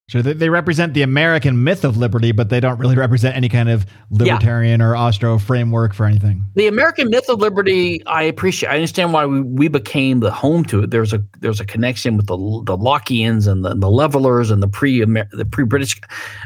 [0.09, 3.49] Sure, they, they represent the American myth of liberty, but they don't really represent any
[3.49, 6.45] kind of libertarian or Austro framework for anything.
[6.55, 8.69] The American myth of liberty, I appreciate.
[8.69, 10.91] I understand why we, we became the home to it.
[10.91, 14.69] There's a there's a connection with the the Lockeans and the, the levelers and the
[14.69, 15.99] pre the pre British.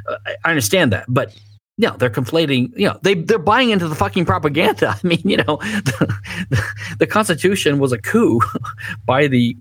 [0.07, 1.37] Uh, I understand that, but
[1.77, 4.99] you know, they're conflating, you know, they, they're buying into the fucking propaganda.
[5.03, 6.15] I mean, you know, the,
[6.49, 8.41] the, the Constitution was a coup
[9.05, 9.55] by the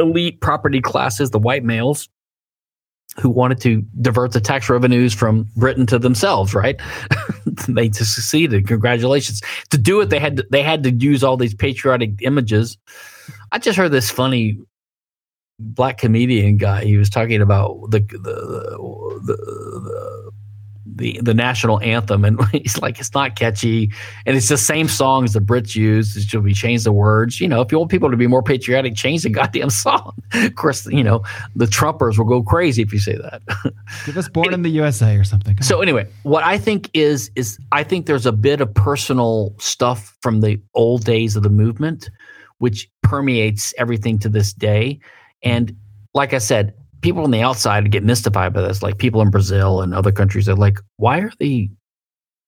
[0.00, 2.08] elite property classes, the white males
[3.16, 6.80] who wanted to divert the tax revenues from Britain to themselves, right?
[7.68, 8.66] they succeeded.
[8.68, 9.40] Congratulations.
[9.70, 12.78] To do it, they had to, they had to use all these patriotic images.
[13.50, 14.58] I just heard this funny
[15.58, 16.84] black comedian guy.
[16.84, 18.18] He was talking about the the
[19.24, 20.30] the, the
[20.86, 23.90] the the national anthem, and he's like, it's not catchy,
[24.26, 26.16] and it's the same songs the Brits use.
[26.16, 27.40] It should be change the words.
[27.40, 30.14] You know, if you want people to be more patriotic, change the goddamn song.
[30.32, 31.22] of course, you know
[31.54, 33.42] the Trumpers will go crazy if you say that.
[34.06, 35.56] Give us "Born in the USA" or something.
[35.56, 35.82] Come so on.
[35.82, 40.40] anyway, what I think is is I think there's a bit of personal stuff from
[40.40, 42.10] the old days of the movement,
[42.58, 45.00] which permeates everything to this day,
[45.42, 45.76] and
[46.14, 48.82] like I said, people on the outside get mystified by this.
[48.82, 51.70] Like people in Brazil and other countries are like, why are the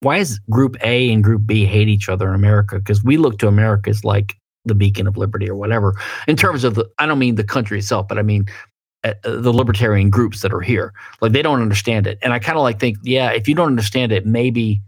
[0.00, 2.78] Why is Group A and Group B hate each other in America?
[2.78, 4.34] Because we look to America as like
[4.64, 5.94] the beacon of liberty or whatever.
[6.26, 8.46] In terms of the, I don't mean the country itself, but I mean
[9.04, 10.92] uh, the libertarian groups that are here.
[11.20, 13.68] Like they don't understand it, and I kind of like think, yeah, if you don't
[13.68, 14.80] understand it, maybe.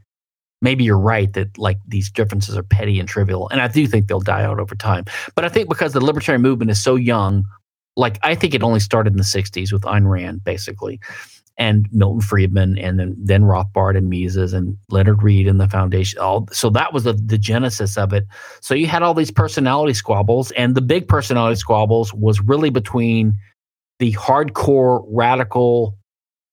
[0.64, 4.06] Maybe you're right that like these differences are petty and trivial, and I do think
[4.06, 5.06] they'll die out over time.
[5.34, 7.44] But I think because the libertarian movement is so young,
[7.96, 11.00] like I think it only started in the 60s with Ayn Rand, basically,
[11.58, 16.18] and Milton Friedman, and then, then Rothbard and Mises and Leonard Read and the foundation.
[16.18, 18.26] All so that was the, the genesis of it.
[18.60, 23.34] So you had all these personality squabbles, and the big personality squabbles was really between
[23.98, 25.96] the hardcore radical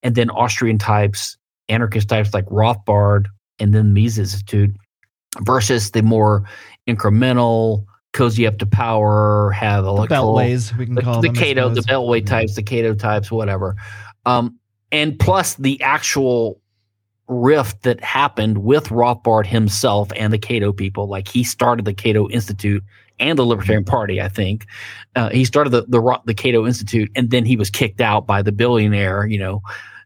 [0.03, 1.37] and then Austrian types,
[1.67, 3.25] anarchist types like Rothbard
[3.59, 4.75] and then Mises Institute
[5.41, 6.43] versus the more
[6.87, 11.35] incremental cozy up to power, have electoral beltways we can the, call the them.
[11.35, 11.81] Cato, the.
[11.81, 13.75] Beltway types, the Cato types, whatever.
[14.25, 14.57] Um,
[14.91, 16.59] and plus the actual
[17.27, 21.07] rift that happened with Rothbard himself and the Cato people.
[21.07, 22.83] Like he started the Cato Institute
[23.19, 24.65] and the Libertarian Party, I think.
[25.15, 28.41] Uh, he started the, the the Cato Institute, and then he was kicked out by
[28.41, 29.61] the billionaire, you know,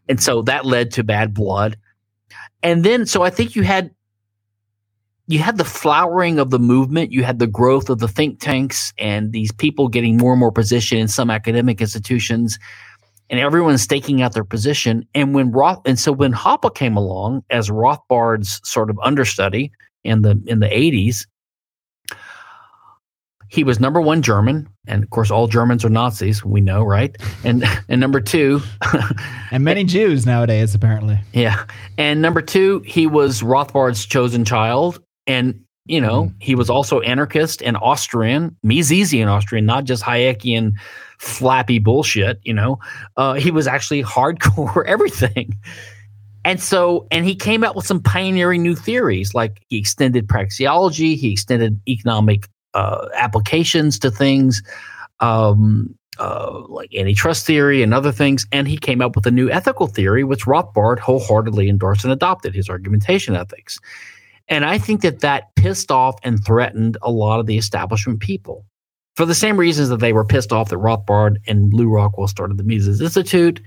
[0.08, 1.78] and so that led to bad blood.
[2.62, 3.93] And then, so I think you had
[5.26, 8.92] you had the flowering of the movement, you had the growth of the think tanks
[8.98, 12.58] and these people getting more and more position in some academic institutions,
[13.30, 15.06] and everyone's staking out their position.
[15.14, 19.72] And when Roth and so when Hoppe came along as Rothbard's sort of understudy
[20.02, 21.26] in the in the eighties,
[23.48, 27.16] he was number one German, and of course all Germans are Nazis, we know, right?
[27.44, 28.60] And and number two,
[29.50, 31.18] and many Jews nowadays, apparently.
[31.32, 31.64] yeah.
[31.96, 35.00] And number two, he was Rothbard's chosen child.
[35.26, 40.72] And, you know, he was also anarchist and Austrian, Misesian Austrian, not just Hayekian
[41.18, 42.78] flappy bullshit, you know.
[43.16, 45.56] Uh, he was actually hardcore everything.
[46.46, 51.16] And so, and he came out with some pioneering new theories, like he extended praxeology,
[51.16, 54.62] he extended economic uh, applications to things.
[55.20, 58.46] Um, uh, like antitrust theory and other things.
[58.52, 62.54] And he came up with a new ethical theory, which Rothbard wholeheartedly endorsed and adopted
[62.54, 63.78] his argumentation ethics.
[64.48, 68.64] And I think that that pissed off and threatened a lot of the establishment people
[69.16, 72.58] for the same reasons that they were pissed off that Rothbard and Lew Rockwell started
[72.58, 73.60] the Mises Institute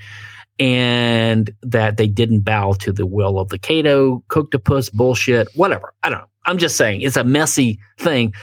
[0.60, 5.94] and that they didn't bow to the will of the Cato, Kochtopus bullshit, whatever.
[6.04, 6.28] I don't know.
[6.46, 8.34] I'm just saying it's a messy thing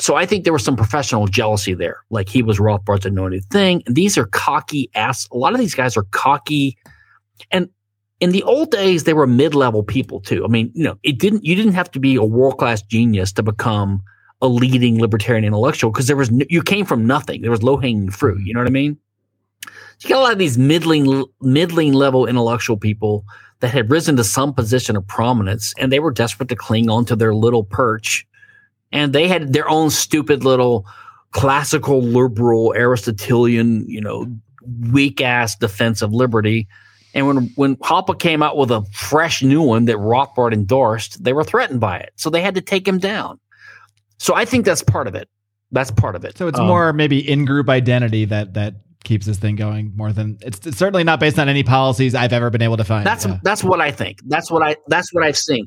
[0.00, 1.98] so I think there was some professional jealousy there.
[2.10, 3.82] Like he was Rothbard's anointed thing.
[3.86, 5.28] These are cocky ass.
[5.30, 6.78] A lot of these guys are cocky.
[7.50, 7.68] And
[8.20, 10.44] in the old days, they were mid-level people too.
[10.44, 13.42] I mean, you know, it didn't you didn't have to be a world-class genius to
[13.42, 14.02] become
[14.42, 17.42] a leading libertarian intellectual because there was no, you came from nothing.
[17.42, 18.40] There was low-hanging fruit.
[18.44, 18.98] You know what I mean?
[20.02, 23.24] you got a lot of these middling middling level intellectual people
[23.60, 27.14] that had risen to some position of prominence and they were desperate to cling onto
[27.14, 28.26] their little perch
[28.92, 30.86] and they had their own stupid little
[31.32, 34.26] classical liberal aristotelian you know
[34.90, 36.66] weak ass defense of liberty
[37.14, 41.32] and when when Hoppe came out with a fresh new one that Rothbard endorsed, they
[41.32, 42.12] were threatened by it.
[42.16, 43.38] So they had to take him down.
[44.18, 45.28] So I think that's part of it.
[45.72, 46.36] That's part of it.
[46.36, 50.12] So it's Um, more maybe in group identity that that keeps this thing going more
[50.12, 53.06] than it's, it's certainly not based on any policies I've ever been able to find.
[53.06, 53.38] That's Yeah.
[53.42, 54.18] that's what I think.
[54.26, 55.66] That's what I that's what I've seen.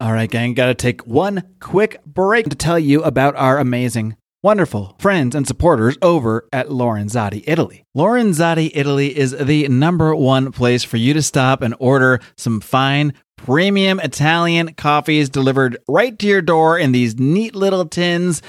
[0.00, 4.16] All right, gang, got to take one quick break to tell you about our amazing,
[4.42, 7.84] wonderful friends and supporters over at Lorenzotti Italy.
[7.96, 13.14] Lorenzotti Italy is the number one place for you to stop and order some fine,
[13.36, 18.42] premium Italian coffees delivered right to your door in these neat little tins.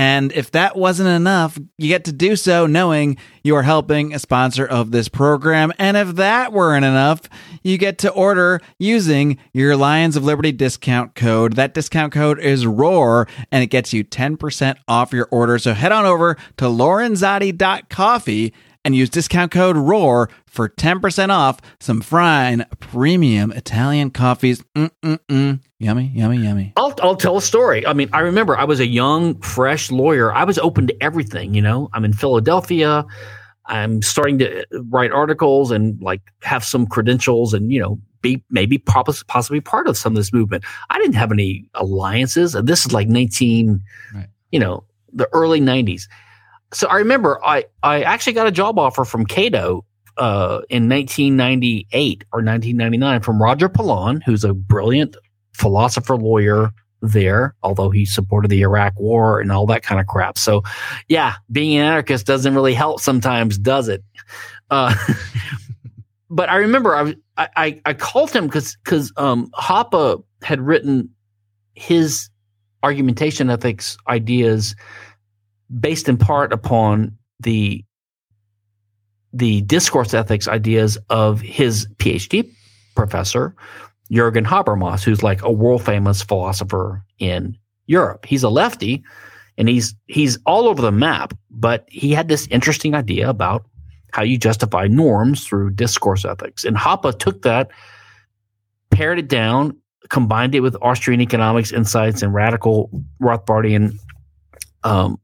[0.00, 4.18] And if that wasn't enough, you get to do so knowing you are helping a
[4.18, 5.74] sponsor of this program.
[5.78, 7.28] And if that weren't enough,
[7.62, 11.56] you get to order using your Lions of Liberty discount code.
[11.56, 15.58] That discount code is ROAR and it gets you 10% off your order.
[15.58, 18.54] So head on over to lorenzotti.coffee
[18.84, 24.62] and use discount code ROAR for 10% off some fine premium Italian coffees.
[24.76, 25.60] Mm-mm-mm.
[25.78, 26.72] Yummy, yummy, yummy.
[26.76, 27.86] I'll I'll tell a story.
[27.86, 30.32] I mean, I remember I was a young, fresh lawyer.
[30.32, 31.54] I was open to everything.
[31.54, 33.04] You know, I'm in Philadelphia.
[33.66, 38.76] I'm starting to write articles and like have some credentials and you know be maybe
[38.78, 40.64] possibly part of some of this movement.
[40.90, 43.80] I didn't have any alliances, and this is like 19,
[44.14, 44.26] Right.
[44.52, 46.02] you know, the early 90s.
[46.72, 49.84] So I remember I I actually got a job offer from Cato
[50.16, 55.16] uh, in 1998 or 1999 from Roger Pilon, who's a brilliant
[55.52, 56.70] philosopher lawyer
[57.02, 60.38] there, although he supported the Iraq war and all that kind of crap.
[60.38, 60.62] So,
[61.08, 64.04] yeah, being an anarchist doesn't really help sometimes, does it?
[64.70, 64.94] Uh,
[66.30, 71.08] but I remember I, I, I, I called him because because um, Hoppe had written
[71.74, 72.28] his
[72.82, 74.74] argumentation ethics ideas
[75.78, 77.84] based in part upon the
[79.32, 82.50] the discourse ethics ideas of his PhD
[82.96, 83.54] professor
[84.10, 87.56] Jürgen Habermas, who's like a world famous philosopher in
[87.86, 88.26] Europe.
[88.26, 89.04] He's a lefty
[89.56, 93.66] and he's he's all over the map, but he had this interesting idea about
[94.12, 96.64] how you justify norms through discourse ethics.
[96.64, 97.70] And Hoppe took that,
[98.90, 99.76] pared it down,
[100.08, 102.90] combined it with Austrian economics insights and radical
[103.22, 103.96] Rothbardian
[104.82, 105.20] um,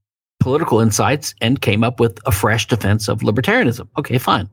[0.46, 3.88] political insights, and came up with a fresh defense of libertarianism.
[3.98, 4.48] Okay, fine.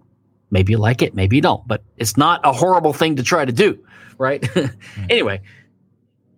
[0.49, 3.45] Maybe you like it, maybe you don't, but it's not a horrible thing to try
[3.45, 3.77] to do,
[4.17, 4.43] right?
[5.11, 5.39] anyway,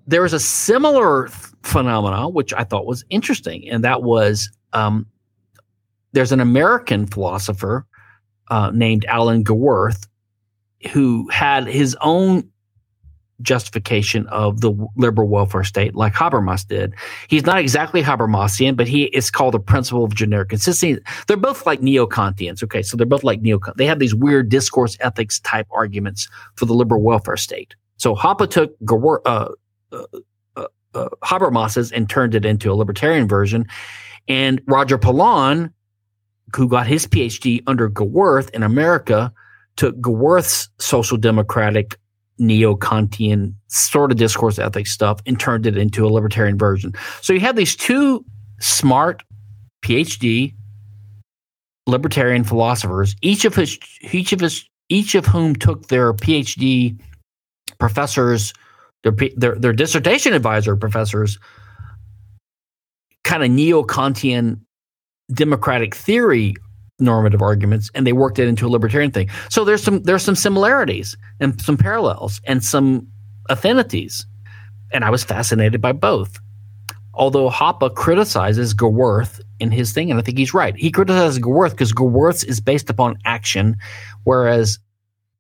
[0.08, 5.06] there was a similar th- phenomena which I thought was interesting, and that was um,
[6.12, 7.86] there's an American philosopher
[8.50, 10.06] uh, named Alan Gewirth
[10.92, 12.52] who had his own
[13.42, 16.94] justification of the liberal welfare state, like Habermas did.
[17.28, 21.02] He's not exactly Habermasian, but he is called the principle of generic consistency.
[21.28, 22.64] They're both like neo-Kantians.
[22.64, 23.60] Okay, so they're both like neo.
[23.76, 27.76] They have these weird discourse ethics type arguments for the liberal welfare state.
[27.98, 28.76] So Hoppe took
[29.26, 29.50] uh,
[29.92, 30.06] uh,
[30.56, 33.66] uh, uh, Habermas's and turned it into a libertarian version.
[34.28, 35.74] And Roger Pilon,
[36.56, 39.32] who got his PhD under Gewirth in America,
[39.76, 42.00] took Gewirth's social democratic
[42.38, 46.94] neo-Kantian sort of discourse ethics stuff and turned it into a libertarian version.
[47.22, 48.26] So you have these two
[48.60, 49.24] smart
[49.84, 50.54] PhD
[51.88, 53.78] libertarian philosophers, each of his
[54.12, 57.00] each of his each of whom took their PhD
[57.80, 58.54] professors,
[59.04, 61.38] their their, their dissertation advisor professors,
[63.24, 64.60] kind of neo-Kantian
[65.34, 66.56] democratic theory
[67.00, 69.30] normative arguments and they worked it into a libertarian thing.
[69.50, 73.08] So there's some there's some similarities and some parallels and some
[73.50, 74.26] affinities.
[74.92, 76.40] And I was fascinated by both.
[77.14, 80.76] Although Hoppe criticizes Gewirth in his thing, and I think he's right.
[80.76, 83.78] He criticizes Gewirth because Gewirth's is based upon action,
[84.26, 84.80] whereas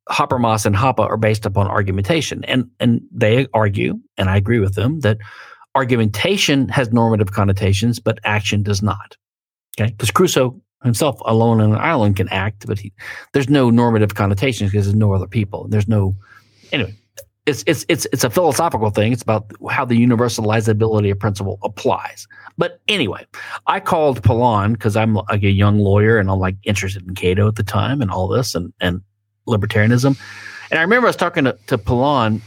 [0.10, 2.46] Habermas and Hoppe are based upon argumentation.
[2.46, 5.18] And and they argue, and I agree with them, that
[5.76, 9.18] argumentation has normative connotations, but action does not.
[9.78, 12.94] Okay, because Crusoe himself alone on an island can act, but he,
[13.34, 15.68] there's no normative connotations because there's no other people.
[15.68, 16.16] There's no
[16.72, 16.94] anyway.
[17.46, 19.12] It's it's it's it's a philosophical thing.
[19.12, 22.28] It's about how the universalizability of principle applies.
[22.58, 23.28] But anyway,
[23.68, 27.48] I called Pilon because I'm like a young lawyer and I'm like interested in Cato
[27.48, 29.02] at the time and all this and and
[29.48, 30.20] libertarianism.
[30.72, 32.42] And I remember I was talking to, to Pilon.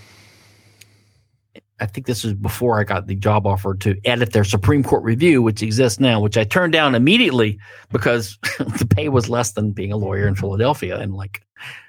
[1.81, 5.03] I think this was before I got the job offer to edit their Supreme Court
[5.05, 7.59] review, which exists now, which I turned down immediately
[7.93, 10.99] because the pay was less than being a lawyer in Philadelphia.
[10.99, 11.43] And like,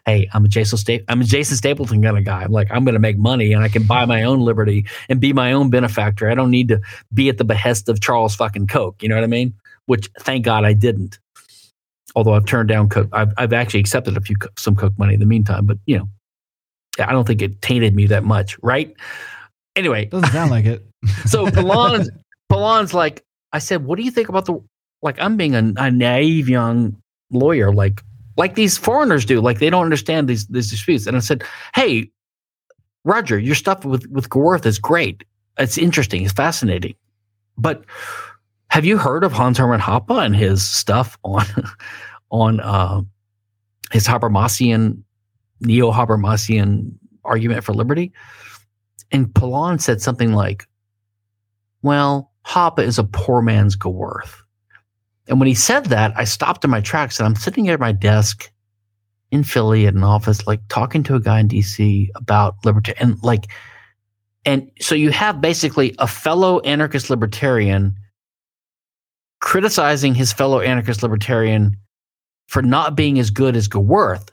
[0.06, 2.44] hey, I'm a Jason Sta- I'm a Jason Stapleton kind of guy.
[2.44, 5.20] I'm like, I'm going to make money and I can buy my own liberty and
[5.20, 6.30] be my own benefactor.
[6.30, 6.82] I don't need to
[7.14, 9.02] be at the behest of Charles fucking Koch.
[9.02, 9.54] You know what I mean?
[9.86, 11.18] Which thank God I didn't.
[12.16, 15.20] Although I've turned down Koch, I've, I've actually accepted a few some Koch money in
[15.20, 15.66] the meantime.
[15.66, 16.10] But you know,
[17.00, 18.96] I don't think it tainted me that much, right?
[19.80, 20.86] Anyway, Doesn't sound like it.
[21.26, 22.10] so Pilon's,
[22.50, 24.62] Pilon's like, I said, what do you think about the,
[25.02, 27.02] like, I'm being a, a naive young
[27.32, 28.04] lawyer, like,
[28.40, 31.06] like these foreigners do, like they don't understand these these disputes.
[31.06, 31.44] And I said,
[31.76, 32.10] hey,
[33.04, 35.26] Roger, your stuff with with Gewirth is great.
[35.58, 36.24] It's interesting.
[36.24, 36.96] It's fascinating.
[37.58, 37.84] But
[38.70, 41.46] have you heard of Hans Hermann Hoppe and his stuff on
[42.32, 43.02] on uh,
[43.92, 45.04] his Habermasian
[45.60, 46.94] neo Habermasian
[47.26, 48.14] argument for liberty?
[49.12, 50.68] And Pilon said something like,
[51.82, 54.36] well, Hoppe is a poor man's Gewirth.
[55.28, 57.92] And when he said that, I stopped in my tracks and I'm sitting at my
[57.92, 58.52] desk
[59.32, 62.94] in Philly at an office, like talking to a guy in DC about liberty.
[63.00, 63.46] And like,
[64.46, 67.96] and so you have basically a fellow anarchist libertarian
[69.40, 71.78] criticizing his fellow anarchist libertarian
[72.48, 74.30] for not being as good as Gewirth,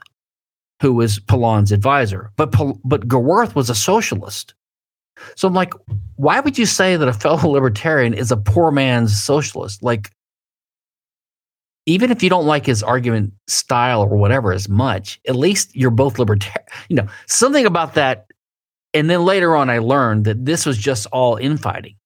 [0.81, 2.33] who was Pilon's advisor.
[2.37, 2.53] But,
[2.85, 4.55] but Gewirth was a socialist.
[5.35, 5.75] So I'm like,
[6.17, 9.83] why would you say that a fellow libertarian is a poor man's socialist?
[9.83, 10.11] Like,
[11.87, 15.91] even if you don't like his argument style or whatever as much, at least you're
[15.91, 16.67] both libertarian.
[16.89, 18.27] You know, something about that.
[18.93, 21.97] And then later on, I learned that this was just all infighting.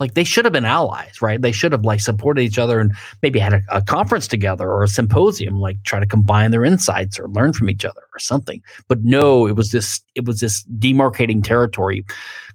[0.00, 1.40] Like they should have been allies, right?
[1.40, 2.92] They should have like supported each other and
[3.22, 7.18] maybe had a, a conference together or a symposium, like try to combine their insights
[7.18, 8.62] or learn from each other or something.
[8.88, 12.04] But no, it was this it was this demarcating territory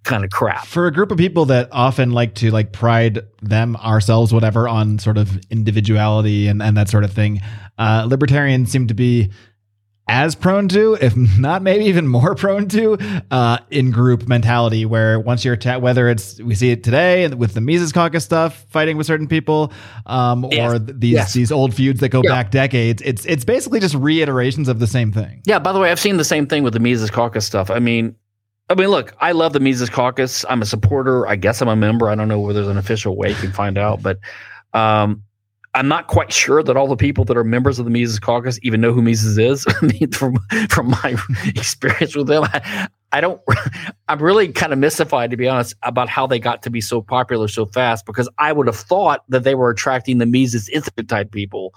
[0.04, 0.66] kind of crap.
[0.66, 5.00] For a group of people that often like to like pride them, ourselves, whatever, on
[5.00, 7.42] sort of individuality and, and that sort of thing,
[7.78, 9.32] uh, libertarians seem to be
[10.08, 12.98] as prone to, if not maybe even more prone to,
[13.32, 14.86] uh, in group mentality.
[14.86, 18.66] Where once you're ta- whether it's we see it today with the Mises Caucus stuff,
[18.70, 19.74] fighting with certain people,
[20.06, 20.74] um, Yes.
[20.74, 21.34] or th- these Yes.
[21.34, 22.32] these old feuds that go Yeah.
[22.32, 23.02] back decades.
[23.04, 25.42] It's it's basically just reiterations of the same thing.
[25.46, 27.72] Yeah, by the way, I've seen the same thing with the Mises Caucus stuff.
[27.72, 28.16] I mean,
[28.70, 30.44] I mean, look, I love the Mises Caucus.
[30.50, 31.28] I'm a supporter.
[31.28, 32.10] I guess I'm a member.
[32.10, 34.18] I don't know whether there's an official way you can find out, but
[34.74, 35.24] um,
[35.76, 38.58] I'm not quite sure that all the people that are members of the Mises Caucus
[38.64, 39.64] even know who Mises is.
[40.14, 40.38] From
[40.70, 41.16] from my
[41.46, 43.42] experience with them, I, I don't.
[44.08, 47.02] I'm really kind of mystified, to be honest, about how they got to be so
[47.02, 48.06] popular so fast.
[48.06, 51.74] Because I would have thought that they were attracting the Mises Institute type people,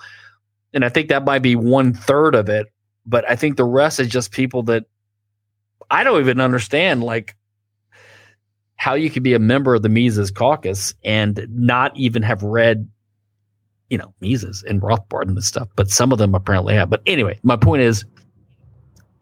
[0.72, 2.66] and I think that might be one third of it.
[3.04, 4.84] But I think the rest is just people that
[5.90, 7.36] I don't even understand, like
[8.76, 12.88] how you could be a member of the Mises Caucus and not even have read,
[13.90, 15.68] you know, Mises and Rothbard and this stuff.
[15.76, 16.90] But some of them apparently have.
[16.90, 18.04] But anyway, my point is,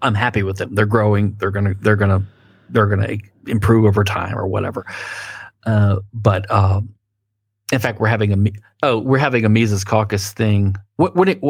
[0.02, 0.74] I'm happy with them.
[0.74, 1.34] They're growing.
[1.38, 1.74] They're gonna.
[1.80, 2.22] They're gonna.
[2.68, 4.84] They're gonna improve over time or whatever.
[5.64, 6.88] Uh, but um,
[7.72, 8.50] in fact, we're having a
[8.82, 10.76] oh, we're having a Mises Caucus thing.
[10.96, 11.40] What, when it,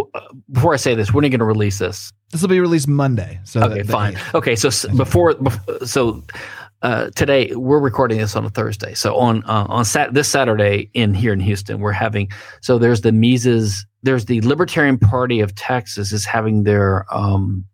[0.52, 2.12] before I say this, when are you going to release this?
[2.32, 3.38] This will be released Monday.
[3.44, 4.18] So Okay, that- that- fine.
[4.34, 5.36] Okay, so s- before,
[5.84, 6.22] so
[6.86, 8.94] uh, today we're recording this on a Thursday.
[8.94, 12.30] So on uh, on sat this Saturday in here in Houston, we're having
[12.60, 17.64] so there's the Mises, there's the Libertarian Party of Texas is having their um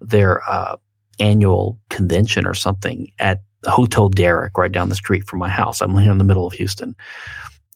[0.00, 0.74] their uh,
[1.20, 5.80] annual convention or something at Hotel Derek right down the street from my house.
[5.80, 6.96] I'm here in the middle of Houston,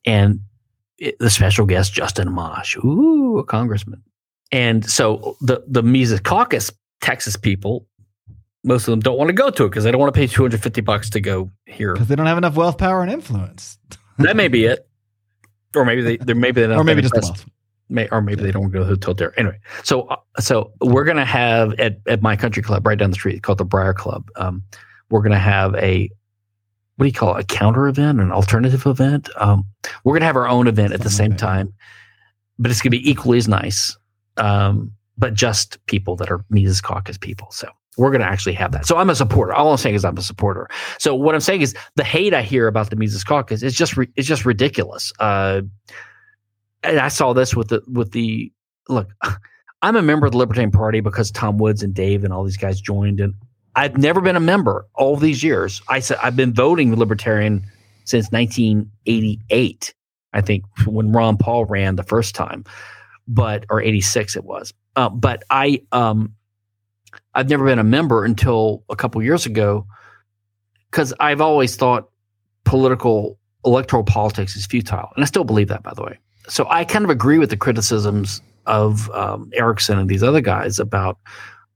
[0.05, 0.40] and
[0.99, 4.03] it, the special guest Justin Amash, ooh, a congressman.
[4.51, 7.86] And so the the Mises Caucus Texas people,
[8.65, 10.27] most of them don't want to go to it because they don't want to pay
[10.27, 11.95] 250 bucks to go here.
[11.95, 13.79] because they don't have enough wealth, power, and influence,
[14.19, 14.87] that may be it.
[15.75, 17.47] Or maybe they, they're maybe not or maybe just wealth.
[17.89, 19.39] May, or maybe they don't go to the hotel there.
[19.39, 23.15] Anyway, so uh, so we're gonna have at, at my country club right down the
[23.15, 24.31] street called the Briar Club.
[24.37, 24.63] Um,
[25.11, 26.11] we're gonna have a
[26.97, 27.41] what do you call it?
[27.41, 29.29] A counter event, an alternative event.
[29.37, 29.65] Um,
[30.05, 31.75] we're gonna have our own event at the same like time,
[32.59, 33.97] but it's gonna be equally as nice.
[34.37, 37.51] Um, but just people that are Mises Caucus people.
[37.51, 38.86] So we're going to actually have that.
[38.86, 39.53] So I'm a supporter.
[39.53, 40.68] All I'm saying is I'm a supporter.
[40.99, 43.95] So what I'm saying is the hate I hear about the Mises Caucus is just
[44.16, 45.12] it's just ridiculous.
[45.18, 45.62] Uh,
[46.82, 48.53] and I saw this with the with the
[48.88, 49.11] look.
[49.82, 52.57] I'm a member of the Libertarian Party because Tom Woods and Dave and all these
[52.57, 53.34] guys joined, and
[53.74, 55.82] I've never been a member all these years.
[55.88, 57.66] I said I've been voting Libertarian
[58.05, 59.95] since 1988.
[60.32, 62.64] I think when Ron Paul ran the first time,
[63.26, 64.72] but or 86 it was.
[64.95, 66.32] Uh, but I um
[67.35, 69.87] I've never been a member until a couple years ago
[70.91, 72.11] because I've always thought
[72.65, 76.19] political electoral politics is futile, and I still believe that, by the way.
[76.49, 80.79] So I kind of agree with the criticisms of um, Erickson and these other guys
[80.79, 81.19] about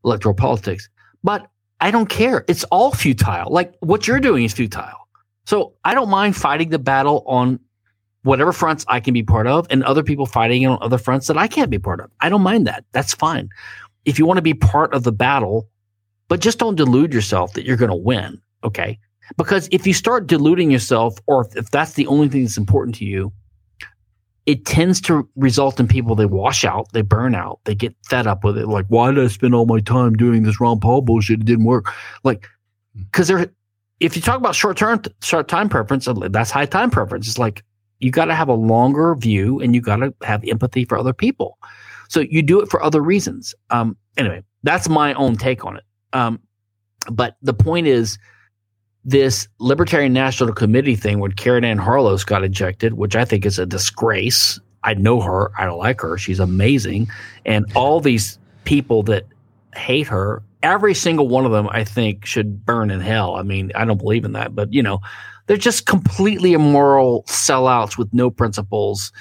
[0.05, 0.89] electoral politics,
[1.23, 1.49] but
[1.81, 2.45] I don't care.
[2.49, 3.51] It's all futile.
[3.51, 5.09] Like what you're doing is futile.
[5.45, 7.61] So I don't mind fighting the battle on
[8.23, 11.29] whatever fronts I can be part of, and other people fighting it on other fronts
[11.29, 12.11] that I can't be part of.
[12.21, 12.85] I don't mind that.
[12.93, 13.49] That's fine.
[14.07, 15.69] If you want to be part of the battle,
[16.29, 18.41] but just don't delude yourself that you're going to win.
[18.65, 18.99] Okay.
[19.37, 22.95] Because if you start deluding yourself, or if, if that's the only thing that's important
[22.97, 23.33] to you,
[24.47, 28.29] it tends to result in people they wash out, they burn out, they get fed
[28.29, 28.69] up with it.
[28.69, 31.41] Like, why did I spend all my time doing this Ron Paul bullshit?
[31.41, 31.93] It didn't work.
[32.23, 32.49] Like,
[32.95, 33.03] hmm.
[33.03, 33.49] because there,
[33.99, 37.27] if you talk about short term, short time preference, that's high time preference.
[37.27, 37.65] It's like
[37.99, 41.13] you got to have a longer view and you got to have empathy for other
[41.13, 41.59] people.
[42.09, 43.55] So you do it for other reasons.
[43.71, 45.85] Um, anyway, that's my own take on it.
[46.13, 46.41] Um,
[47.11, 48.19] but the point is,
[49.07, 53.57] this Libertarian National Committee thing when Caryn Ann Harlos got ejected, which I think is
[53.59, 54.59] a disgrace.
[54.83, 55.53] I know her.
[55.57, 56.19] I like her.
[56.19, 57.09] She's amazing.
[57.45, 59.25] And all these people that
[59.77, 63.37] hate her, every single one of them, I think, should burn in hell.
[63.37, 65.01] I mean, I don't believe in that, but you know,
[65.47, 69.13] they're just completely immoral sellouts with no principles,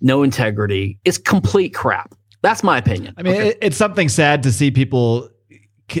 [0.00, 0.98] no integrity.
[1.04, 2.14] It's complete crap.
[2.46, 3.14] That's my opinion.
[3.16, 3.48] I mean, Okay.
[3.48, 5.28] it, it's something sad to see people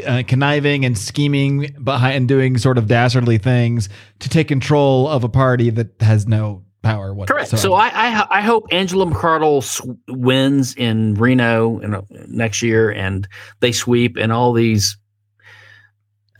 [0.06, 3.88] uh, conniving and scheming behind and doing sort of dastardly things
[4.20, 7.46] to take control of a party that has no power whatsoever.
[7.46, 7.60] Correct.
[7.60, 12.92] So I, I I hope Angela McArdle sw- wins in Reno in, uh, next year,
[12.92, 13.26] and
[13.58, 14.96] they sweep, and all these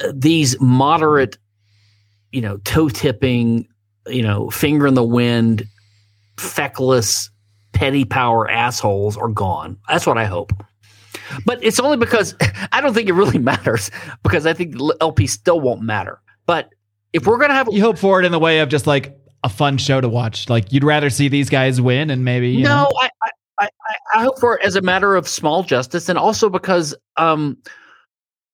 [0.04, 1.36] uh, these moderate,
[2.30, 3.66] you know, toe tipping,
[4.07, 5.64] you know, finger in the wind,
[6.36, 7.30] feckless,
[7.77, 9.77] petty power assholes are gone.
[9.87, 10.51] That's what I hope.
[11.45, 12.35] But it's only because
[12.72, 13.91] I don't think it really matters
[14.22, 16.20] because I think LP still won't matter.
[16.47, 16.70] But
[17.12, 19.49] if we're gonna have you hope for it in the way of just like a
[19.49, 20.49] fun show to watch.
[20.49, 23.68] Like you'd rather see these guys win and maybe you no, know, I, I, I,
[24.14, 27.59] I hope for it as a matter of small justice, and also because um,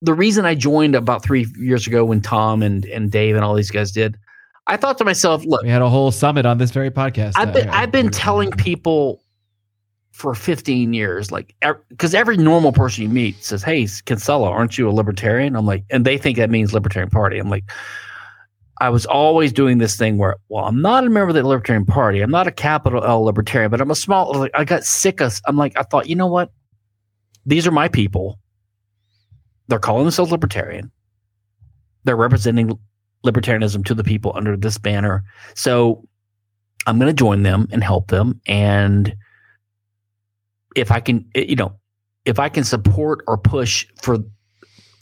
[0.03, 3.55] the reason I joined about three years ago when Tom and and Dave and all
[3.55, 4.17] these guys did,
[4.67, 7.33] I thought to myself, look, we had a whole summit on this very podcast.
[7.37, 9.23] I've been Uh, I've been telling people
[10.13, 11.55] for 15 years, like,
[11.89, 15.85] because every normal person you meet says, "Hey, Kinsella, aren't you a libertarian?" I'm like,
[15.91, 17.39] and they think that means Libertarian Party.
[17.39, 17.65] I'm like,
[18.81, 21.87] I was always doing this thing where, well, I'm not a member of the Libertarian
[21.87, 22.21] Party.
[22.21, 24.33] I'm not a capital L Libertarian, but I'm a small.
[24.35, 25.41] Like, I got sick of.
[25.47, 26.53] I'm like, I thought, you know what?
[27.47, 28.39] These are my people.
[29.69, 30.91] They're calling themselves Libertarian.
[32.05, 32.79] They're representing
[33.25, 35.25] libertarianism to the people under this banner.
[35.55, 36.07] So
[36.87, 38.41] I'm going to join them and help them.
[38.47, 39.15] And
[40.75, 41.75] if I can, eh, you know,
[42.25, 44.19] if I can support or push for,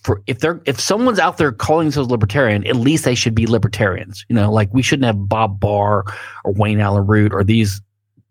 [0.03, 3.47] for if they're if someone's out there calling themselves libertarian, at least they should be
[3.47, 4.25] libertarians.
[4.29, 6.05] You know, like we shouldn't have Bob Barr
[6.45, 7.83] or Wayne Allen Root or these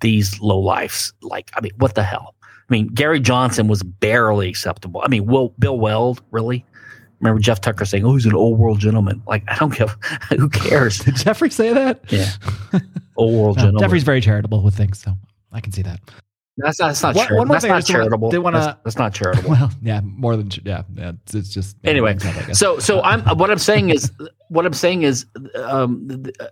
[0.02, 1.14] these low lifes.
[1.22, 2.36] Like, I mean, what the hell?
[2.44, 5.02] I mean, Gary Johnson was barely acceptable.
[5.04, 6.66] I mean, Will Bill Weld, really?
[7.22, 9.95] Remember Jeff Tucker saying, "Oh, he's an old world gentleman." Like, I don't give.
[10.30, 10.99] Who cares?
[10.99, 11.99] Did Jeffrey say that?
[12.11, 12.30] Yeah,
[13.17, 13.82] old world Uh, gentleman.
[13.82, 15.13] Jeffrey's very charitable with things, so
[15.51, 15.99] I can see that.
[16.57, 16.88] That's not.
[16.88, 18.32] That's not, One- chari- that's not charitable.
[18.32, 19.49] did wanna- that's, that's not charitable.
[19.51, 21.13] Well, yeah, more than yeah, yeah.
[21.24, 24.11] It's, it's just Anyway, it's not like a- so so I'm what I'm saying is
[24.49, 26.51] what I'm saying is um, the,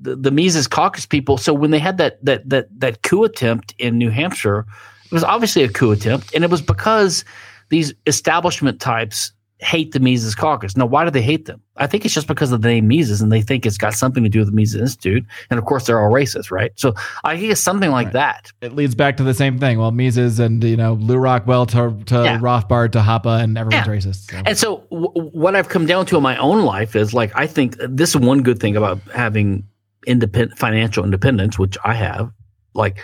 [0.00, 1.38] the the Mises Caucus people.
[1.38, 4.66] So when they had that that that that coup attempt in New Hampshire,
[5.04, 7.24] it was obviously a coup attempt, and it was because
[7.70, 10.76] these establishment types hate the Mises Caucus.
[10.76, 11.62] Now, why do they hate them?
[11.76, 14.22] I think it's just because of the name Mises, and they think it's got something
[14.24, 16.72] to do with the Mises Institute, and of course they're all racist, right?
[16.74, 18.12] So I think it's something like Right.
[18.14, 18.52] that.
[18.60, 19.78] it leads back to the same thing.
[19.78, 22.38] Well, Mises and you know Lew Rockwell to to Yeah.
[22.40, 23.92] Rothbard to Hoppe and everyone's Yeah.
[24.10, 24.30] racist.
[24.30, 24.42] So.
[24.44, 27.46] And so, w- what I've come down to in my own life is like, I
[27.46, 29.64] think this is one good thing about having
[30.06, 32.30] independent financial independence, which I have.
[32.74, 32.98] Like,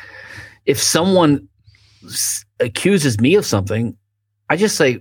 [0.67, 1.49] if someone
[2.05, 3.97] s- accuses me of something,
[4.51, 5.01] I just say,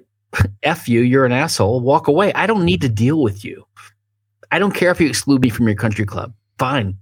[0.63, 2.33] F you, you're an asshole, walk away.
[2.33, 3.65] I don't need to deal with you.
[4.51, 6.33] I don't care if you exclude me from your country club.
[6.57, 6.97] Fine.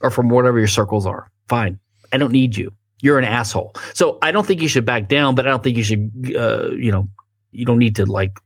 [0.00, 1.30] Or from whatever your circles are.
[1.48, 1.78] Fine.
[2.12, 2.72] I don't need you.
[3.00, 3.74] You're an asshole.
[3.92, 6.70] So I don't think you should back down, but I don't think you should, uh,
[6.70, 7.08] you know,
[7.52, 8.38] you don't need to like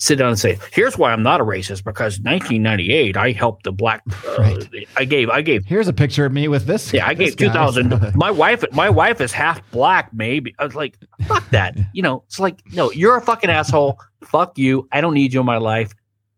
[0.00, 3.72] sit down and say, "Here's why I'm not a racist because 1998 I helped the
[3.72, 4.02] black.
[4.26, 4.86] Uh, Right.
[4.96, 6.92] I gave I gave Here's a picture of me with this.
[6.92, 7.66] yeah I this gave guy.
[7.72, 8.12] 2000.
[8.16, 10.12] my wife my wife is half black.
[10.12, 10.96] Maybe I was like,
[11.28, 11.78] fuck that.
[11.92, 13.98] You know, it's like no, you're a fucking asshole.
[14.24, 14.88] Fuck you.
[14.92, 15.92] I don't need you in my life.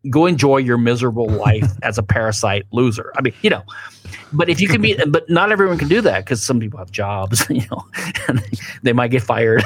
[0.09, 3.13] Go enjoy your miserable life as a parasite loser.
[3.17, 3.63] I mean, you know,
[4.33, 6.91] but if you can be, but not everyone can do that because some people have
[6.91, 7.85] jobs, you know,
[8.27, 8.43] and
[8.83, 9.63] they might get fired.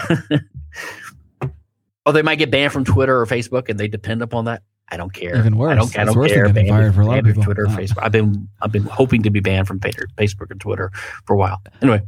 [2.08, 4.64] Or they might get banned from Twitter or Facebook, and they depend upon that.
[4.90, 5.36] I don't care.
[5.38, 5.74] Even worse.
[5.74, 6.46] I don't, I don't worse care.
[6.46, 7.44] than getting Banned- fired for a lot of people.
[7.44, 7.76] Twitter, Wow.
[7.76, 8.02] Facebook.
[8.02, 10.90] I've been I've been hoping to be banned from Facebook and Twitter
[11.26, 11.62] for a while.
[11.82, 12.02] Anyway,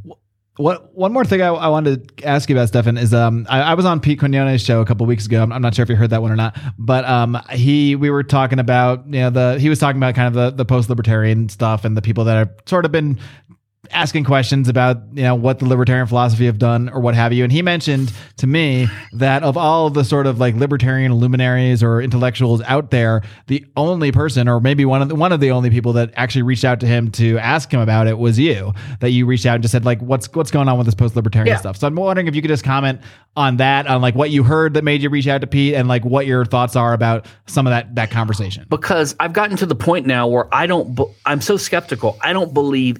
[0.56, 3.60] What one more thing I, I wanted to ask you about, Stephan, is um I,
[3.60, 5.42] I was on Pete Quinones' show a couple weeks ago.
[5.42, 8.08] I'm, I'm not sure if you heard that one or not, but um he we
[8.08, 10.88] were talking about you know the he was talking about kind of the the post
[10.88, 13.18] libertarian stuff and the people that have sort of been
[13.92, 17.42] asking questions about you know what the libertarian philosophy have done or what have you
[17.42, 22.00] and he mentioned to me that of all the sort of like libertarian luminaries or
[22.02, 25.70] intellectuals out there the only person or maybe one of the, one of the only
[25.70, 28.70] people that actually reached out to him to ask him about it was you
[29.00, 31.16] that you reached out and just said like what's what's going on with this post
[31.16, 31.56] libertarian Yeah.
[31.56, 33.00] stuff so i'm wondering if you could just comment
[33.34, 35.88] on that on like what you heard that made you reach out to Pete and
[35.88, 39.66] like what your thoughts are about some of that that conversation because I've gotten to
[39.66, 40.98] the point now where I don't.
[41.24, 42.18] I'm so skeptical.
[42.22, 42.98] I don't believe.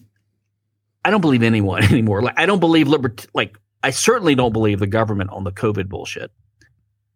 [1.04, 2.22] I don't believe anyone anymore.
[2.22, 3.26] Like I don't believe libert.
[3.34, 6.30] Like I certainly don't believe the government on the COVID bullshit.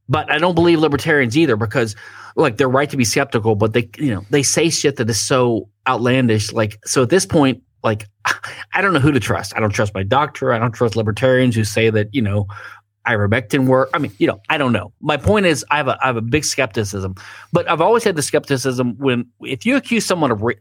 [0.08, 1.96] But I don't believe libertarians either because,
[2.36, 5.18] like, they're right to be skeptical, but they, you know, they say shit that is
[5.18, 6.52] so outlandish.
[6.52, 8.06] Like, so at this point, like,
[8.74, 9.54] I don't know who to trust.
[9.56, 10.52] I don't trust my doctor.
[10.52, 12.46] I don't trust libertarians who say that, you know,
[13.06, 13.88] ivermectin work.
[13.94, 14.92] I mean, you know, I don't know.
[15.00, 17.14] My point is, I have a I have a big skepticism,
[17.52, 20.54] but I've always had the skepticism when if you accuse someone of, ra-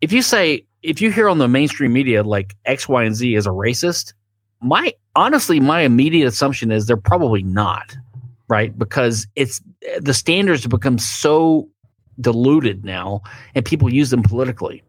[0.00, 3.34] if you say if you hear on the mainstream media like X, Y, and Z
[3.34, 4.14] is a racist,
[4.60, 7.96] my honestly, my immediate assumption is they're probably not,
[8.48, 8.76] right?
[8.78, 9.60] Because it's
[10.00, 11.68] the standards have become so
[12.20, 13.20] diluted now,
[13.54, 14.82] and people use them politically.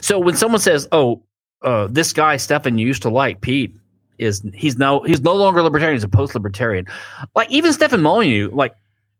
[0.00, 1.22] So when someone says, "Oh,
[1.62, 3.74] uh, this guy Stephan you used to like Pete,"
[4.18, 6.86] is he's now he's no longer libertarian; he's a post-libertarian.
[7.34, 8.74] Like even Stefan Molyneux, like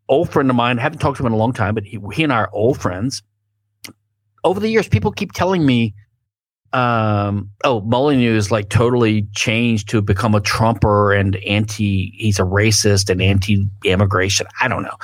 [0.09, 2.25] old friend of mine, haven't talked to him in a long time, but he, he
[2.25, 3.23] and I are old friends.
[4.45, 5.95] Over the years, people keep telling me,
[6.73, 12.13] um, "Oh, Molyneux is like totally changed to become a Trumper and anti.
[12.17, 14.97] He's a racist and anti-immigration." I don't know.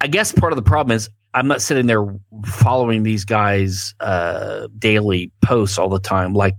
[0.00, 2.04] I guess part of the problem is I'm not sitting there
[2.46, 6.56] following these guys' uh, daily posts all the time, like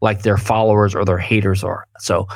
[0.00, 1.86] like their followers or their haters are.
[1.98, 2.26] So,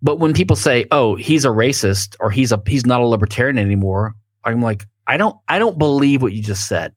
[0.00, 3.58] but when people say, "Oh, he's a racist" or "He's a he's not a libertarian
[3.58, 4.14] anymore,"
[4.44, 6.94] I'm like, I don't I don't believe what you just said.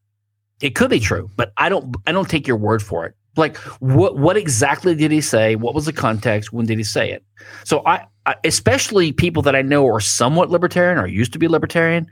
[0.61, 3.15] It could be true, but I don't I don't take your word for it.
[3.37, 5.55] Like what what exactly did he say?
[5.55, 6.51] What was the context?
[6.51, 7.23] When did he say it?
[7.63, 11.47] So I, I especially people that I know are somewhat libertarian or used to be
[11.47, 12.07] libertarian,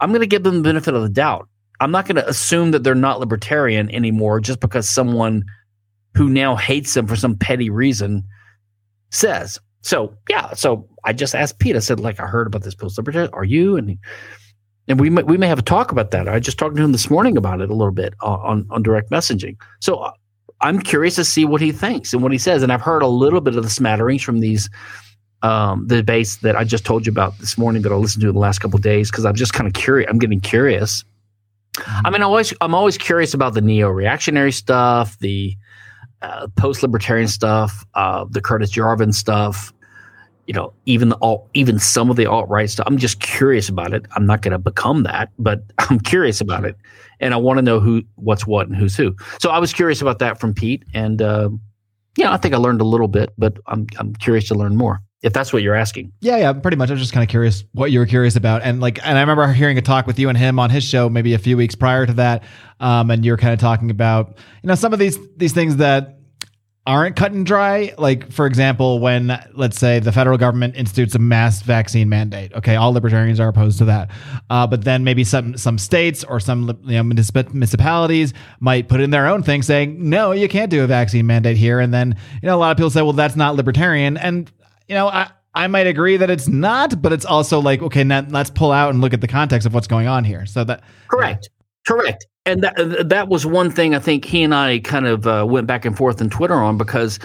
[0.00, 1.48] I'm going to give them the benefit of the doubt.
[1.80, 5.44] I'm not going to assume that they're not libertarian anymore just because someone
[6.14, 8.24] who now hates them for some petty reason
[9.10, 9.58] says.
[9.82, 11.76] So yeah, so I just asked Pete.
[11.76, 13.30] I said, like, I heard about this post libertarian.
[13.32, 13.76] Are you?
[13.76, 13.98] And
[14.88, 16.28] and we may, we may have a talk about that.
[16.28, 18.82] I just talked to him this morning about it a little bit uh, on on
[18.82, 19.56] direct messaging.
[19.80, 20.12] So uh,
[20.60, 22.62] I'm curious to see what he thinks and what he says.
[22.62, 24.70] And I've heard a little bit of the smatterings from these
[25.42, 28.28] um, the debates that I just told you about this morning that I listened to
[28.28, 30.08] in the last couple days because I'm just kind of curious.
[30.10, 31.04] I'm getting curious.
[31.86, 35.56] I mean, I always I'm always curious about the neo reactionary stuff, the
[36.22, 39.72] uh, post libertarian stuff, uh, the Curtis Yarvin stuff.
[40.46, 42.86] You know, even the alt, even some of the alt right stuff.
[42.86, 44.06] I'm just curious about it.
[44.14, 46.76] I'm not going to become that, but I'm curious about it,
[47.20, 49.14] and I want to know who, what's what, and who's who.
[49.40, 51.50] So I was curious about that from Pete, and uh,
[52.16, 55.02] yeah, I think I learned a little bit, but I'm I'm curious to learn more.
[55.22, 56.12] If that's what you're asking.
[56.20, 56.90] Yeah, yeah, pretty much.
[56.90, 59.20] I was just kind of curious what you were curious about, and like, and I
[59.22, 61.74] remember hearing a talk with you and him on his show maybe a few weeks
[61.74, 62.44] prior to that,
[62.80, 66.15] um, and you're kind of talking about you know some of these these things that
[66.86, 67.92] aren't cut and dry.
[67.98, 72.52] Like, for example, when let's say the federal government institutes a mass vaccine mandate.
[72.54, 74.10] Okay, all libertarians are opposed to that,
[74.48, 79.00] uh, but then maybe some some states or some you know, municip- municipalities might put
[79.00, 82.16] in their own thing saying no, you can't do a vaccine mandate here, and then
[82.42, 84.50] you know a lot of people say, well, that's not libertarian, and
[84.88, 85.30] you know I.
[85.54, 88.90] I might agree that it's not, but it's also like okay, now let's pull out
[88.90, 90.44] and look at the context of what's going on here.
[90.44, 91.48] So that Correct.
[91.86, 92.26] Correct.
[92.44, 95.66] And that that was one thing I think he and I kind of uh, went
[95.66, 97.18] back and forth on Twitter on because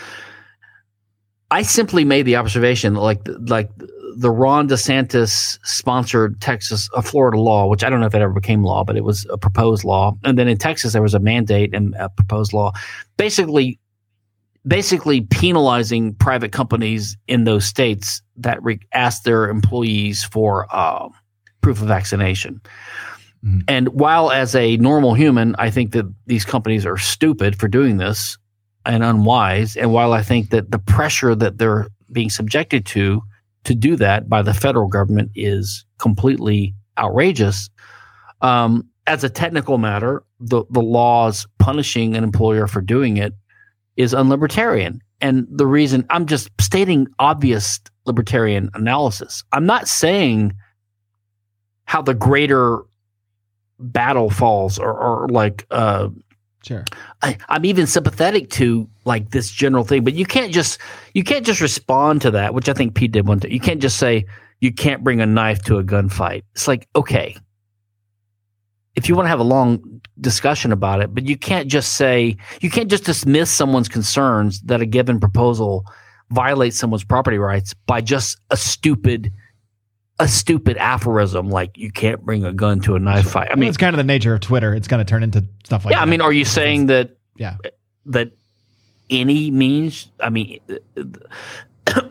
[1.51, 3.69] I simply made the observation that like like
[4.17, 8.33] the Ron DeSantis sponsored Texas a Florida law, which I don't know if it ever
[8.33, 10.13] became law, but it was a proposed law.
[10.23, 12.71] And then in Texas there was a mandate and a proposed law,
[13.17, 13.79] basically
[14.67, 21.09] basically penalizing private companies in those states that re- ask their employees for uh,
[21.61, 22.61] proof of vaccination.
[23.45, 23.63] Mhm.
[23.67, 27.97] And while as a normal human, I think that these companies are stupid for doing
[27.97, 28.37] this
[28.85, 29.75] and unwise.
[29.75, 33.21] And while I think that the pressure that they're being subjected to
[33.63, 37.69] to do that by the federal government is completely outrageous.
[38.41, 43.33] Um, as a technical matter, the, the laws punishing an employer for doing it
[43.97, 44.99] is unlibertarian.
[45.21, 49.43] And the reason I'm just stating obvious libertarian analysis.
[49.51, 50.53] I'm not saying
[51.85, 52.79] how the greater
[53.81, 56.09] battle falls or, or like uh,
[56.63, 56.85] Sure.
[57.23, 60.79] I, I'm even sympathetic to like this general thing, but you can't just
[61.13, 63.51] you can't just respond to that, which I think Pete did one time.
[63.51, 64.25] You can't just say
[64.59, 66.43] you can't bring a knife to a gunfight.
[66.53, 67.35] It's like okay,
[68.95, 72.37] if you want to have a long discussion about it, but you can't just say
[72.61, 75.83] you can't just dismiss someone's concerns that a given proposal
[76.29, 79.33] violates someone's property rights by just a stupid
[80.21, 83.47] a stupid aphorism like you can't bring a gun to a knife fight.
[83.49, 84.73] I mean, mean, it's kind of the nature of Twitter.
[84.73, 86.07] It's going to turn into stuff like yeah, that.
[86.07, 87.57] I mean, are you saying that yeah.
[88.05, 88.31] that
[89.11, 90.59] any means i mean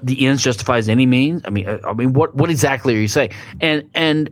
[0.02, 3.08] the ends justifies any means i mean uh, i mean what what exactly are you
[3.08, 3.30] saying
[3.60, 4.30] and and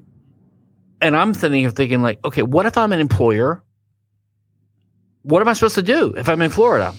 [1.01, 3.63] and i'm thinking of thinking like okay what if i'm an employer
[5.23, 6.95] what am i supposed to do if i'm in florida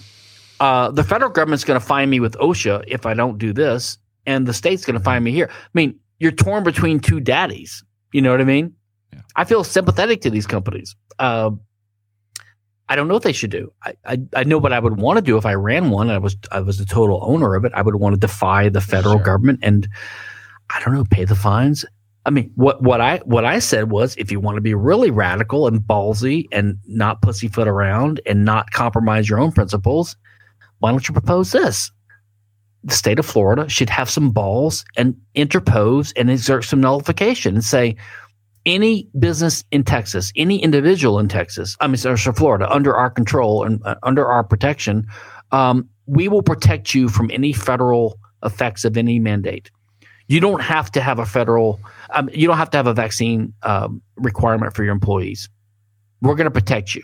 [0.58, 3.96] uh, the federal government's going to find me with osha if i don't do this
[4.26, 7.82] and the state's going to find me here i mean you're torn between two daddies
[8.12, 8.72] you know what i mean
[9.12, 9.20] Yeah.
[9.36, 11.50] i feel sympathetic to these companies uh,
[12.88, 13.72] I don't know what they should do.
[13.84, 16.08] I, I, I know what I would want to do if I ran one.
[16.08, 17.70] And I was I was the total owner of it.
[17.72, 19.22] I would want to defy the federal Sure.
[19.24, 19.86] government and
[20.74, 21.84] I don't know, pay the fines.
[22.26, 25.12] I mean, what what I what I said was, if you want to be really
[25.12, 30.16] radical and ballsy and not pussyfoot around and not compromise your own principles,
[30.80, 31.92] why don't you propose this?
[32.84, 37.64] The state of Florida should have some balls and interpose and exert some nullification and
[37.64, 37.96] say,
[38.66, 43.10] any business in Texas, any individual in Texas, I mean, sorry, so Florida, under our
[43.10, 45.06] control and uh, under our protection,
[45.50, 49.70] um, we will protect you from any federal effects of any mandate.
[50.28, 51.80] You don't have to have a federal,
[52.10, 55.48] um, you don't have to have a vaccine um, requirement for your employees.
[56.20, 57.02] We're going to protect you.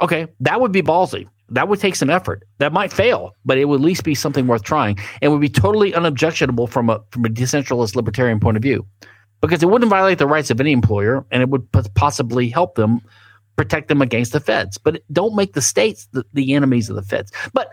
[0.00, 1.26] Okay, that would be ballsy.
[1.50, 2.44] That would take some effort.
[2.58, 5.48] That might fail, but it would at least be something worth trying, and would be
[5.48, 8.86] totally unobjectionable from a from a decentralist libertarian point of view
[9.40, 13.00] because it wouldn't violate the rights of any employer and it would possibly help them
[13.56, 14.78] protect them against the feds.
[14.78, 17.30] But don't make the states the, the enemies of the feds.
[17.52, 17.70] But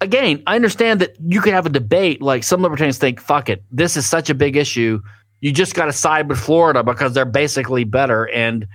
[0.00, 3.62] again, I understand that you could have a debate like some libertarians think, fuck it,
[3.70, 5.00] this is such a big issue.
[5.40, 8.28] You just got to side with Florida because they're basically better.
[8.30, 8.66] And,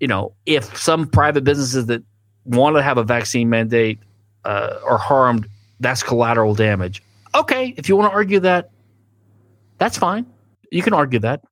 [0.00, 2.02] you know, if some private businesses that
[2.44, 3.98] want to have a vaccine mandate
[4.44, 5.48] uh, are harmed,
[5.80, 7.02] that's collateral damage.
[7.34, 8.70] Okay, if you want to argue that,
[9.78, 10.26] that's fine.
[10.70, 11.42] You can argue that.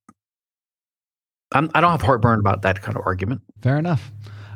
[1.53, 3.43] I'm, I don't have heartburn about that kind of argument.
[3.63, 4.11] Fair enough.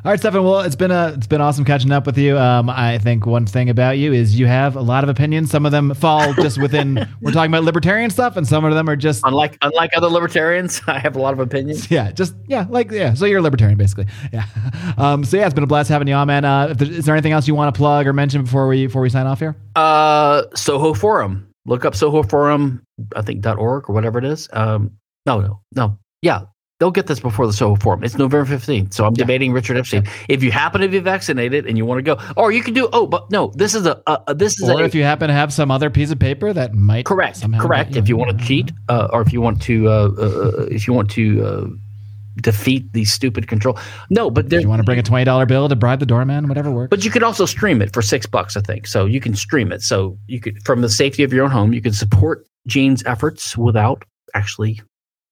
[0.05, 0.43] All right, Stephan.
[0.43, 2.37] Well, it's been a it's been awesome catching up with you.
[2.37, 5.49] Um, I think one thing about you is you have a lot of opinions.
[5.49, 7.07] Some of them fall just within.
[7.19, 10.81] we're talking about libertarian stuff, and some of them are just Unlike unlike other libertarians,
[10.87, 11.89] I have a lot of opinions.
[11.91, 13.15] yeah, just yeah, like yeah.
[13.15, 14.05] So you're a libertarian, basically.
[14.31, 14.45] Yeah.
[14.97, 16.45] Um, so yeah, it's been a blast having you on, man.
[16.45, 19.01] Uh, there, is there anything else you want to plug or mention before we before
[19.01, 19.55] we sign off here?
[19.75, 21.49] Uh, Soho Forum.
[21.65, 22.81] Look up Soho Forum.
[23.15, 24.47] I think .org or whatever it is.
[24.53, 24.91] Um,
[25.25, 25.97] no, no, no.
[26.21, 26.43] Yeah,
[26.79, 28.03] they'll get this before the Soho Forum.
[28.03, 28.93] It's November 15th.
[28.93, 30.07] So I'm debating Richard Epstein.
[30.29, 32.87] If you happen to be vaccinated and you want to go, or you can do.
[32.93, 34.01] Oh, but no, this is a,
[34.35, 36.73] this is Or a, if you happen to have some other piece of paper that
[36.73, 37.41] might Correct.
[37.59, 37.93] Correct.
[37.93, 40.87] get If you want to cheat, uh, or if you want to, uh, uh, if
[40.87, 41.67] you want to uh,
[42.37, 43.77] defeat the stupid control,
[44.09, 44.29] no.
[44.29, 46.71] But there, you want to bring a twenty dollar bill to bribe the doorman, whatever
[46.71, 46.89] works.
[46.91, 48.85] but you could also stream it for six bucks, I think.
[48.85, 49.81] So you can stream it.
[49.81, 53.57] So you could, from the safety of your own home, you can support Gene's efforts
[53.57, 54.03] without
[54.35, 54.79] actually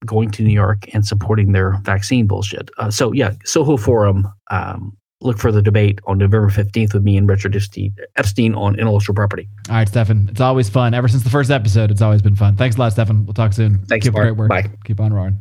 [0.06, 2.70] going to New York and supporting their vaccine bullshit.
[2.78, 4.28] Uh, so yeah, Soho Forum.
[4.52, 8.78] Um, look for the debate on November fifteenth with me and Richard Epstein, Epstein on
[8.78, 9.48] intellectual property.
[9.70, 10.28] All right, Stephan.
[10.30, 10.94] It's always fun.
[10.94, 12.56] Ever since the first episode, it's always been fun.
[12.58, 13.26] Thanks a lot, Stephan.
[13.26, 13.80] We'll talk soon.
[13.86, 14.26] Thanks, Keep Mark.
[14.26, 14.50] great work.
[14.50, 14.70] Bye.
[14.84, 15.40] Keep on roaring.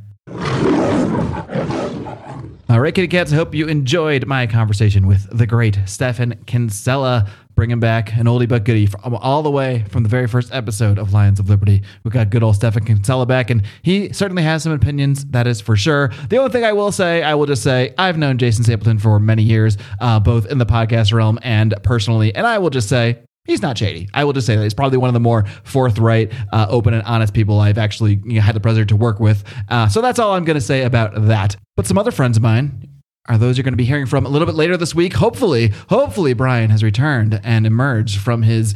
[2.70, 3.32] All right, kitty cats.
[3.32, 8.48] I hope you enjoyed my conversation with the great Stephan Kinsella, bringing back an oldie
[8.48, 11.82] but goodie from all the way from the very first episode of Lions of Liberty.
[12.02, 15.24] We've got good old Stephan Kinsella back, and he certainly has some opinions.
[15.26, 16.12] That is for sure.
[16.28, 19.18] The only thing I will say, I will just say, I've known Jason Stapleton for
[19.18, 23.18] many years, uh, both in the podcast realm and personally, and I will just say
[23.46, 24.08] He's not shady.
[24.14, 27.02] I will just say that he's probably one of the more forthright, uh, open, and
[27.02, 29.44] honest people I've actually you know, had the pleasure to work with.
[29.68, 31.54] Uh, so that's all I'm going to say about that.
[31.76, 32.88] But some other friends of mine
[33.26, 35.14] are those you're going to be hearing from a little bit later this week.
[35.14, 38.74] Hopefully, hopefully Brian has returned and emerged from his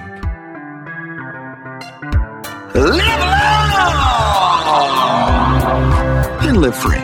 [2.75, 3.71] Live long
[6.41, 6.99] and live free.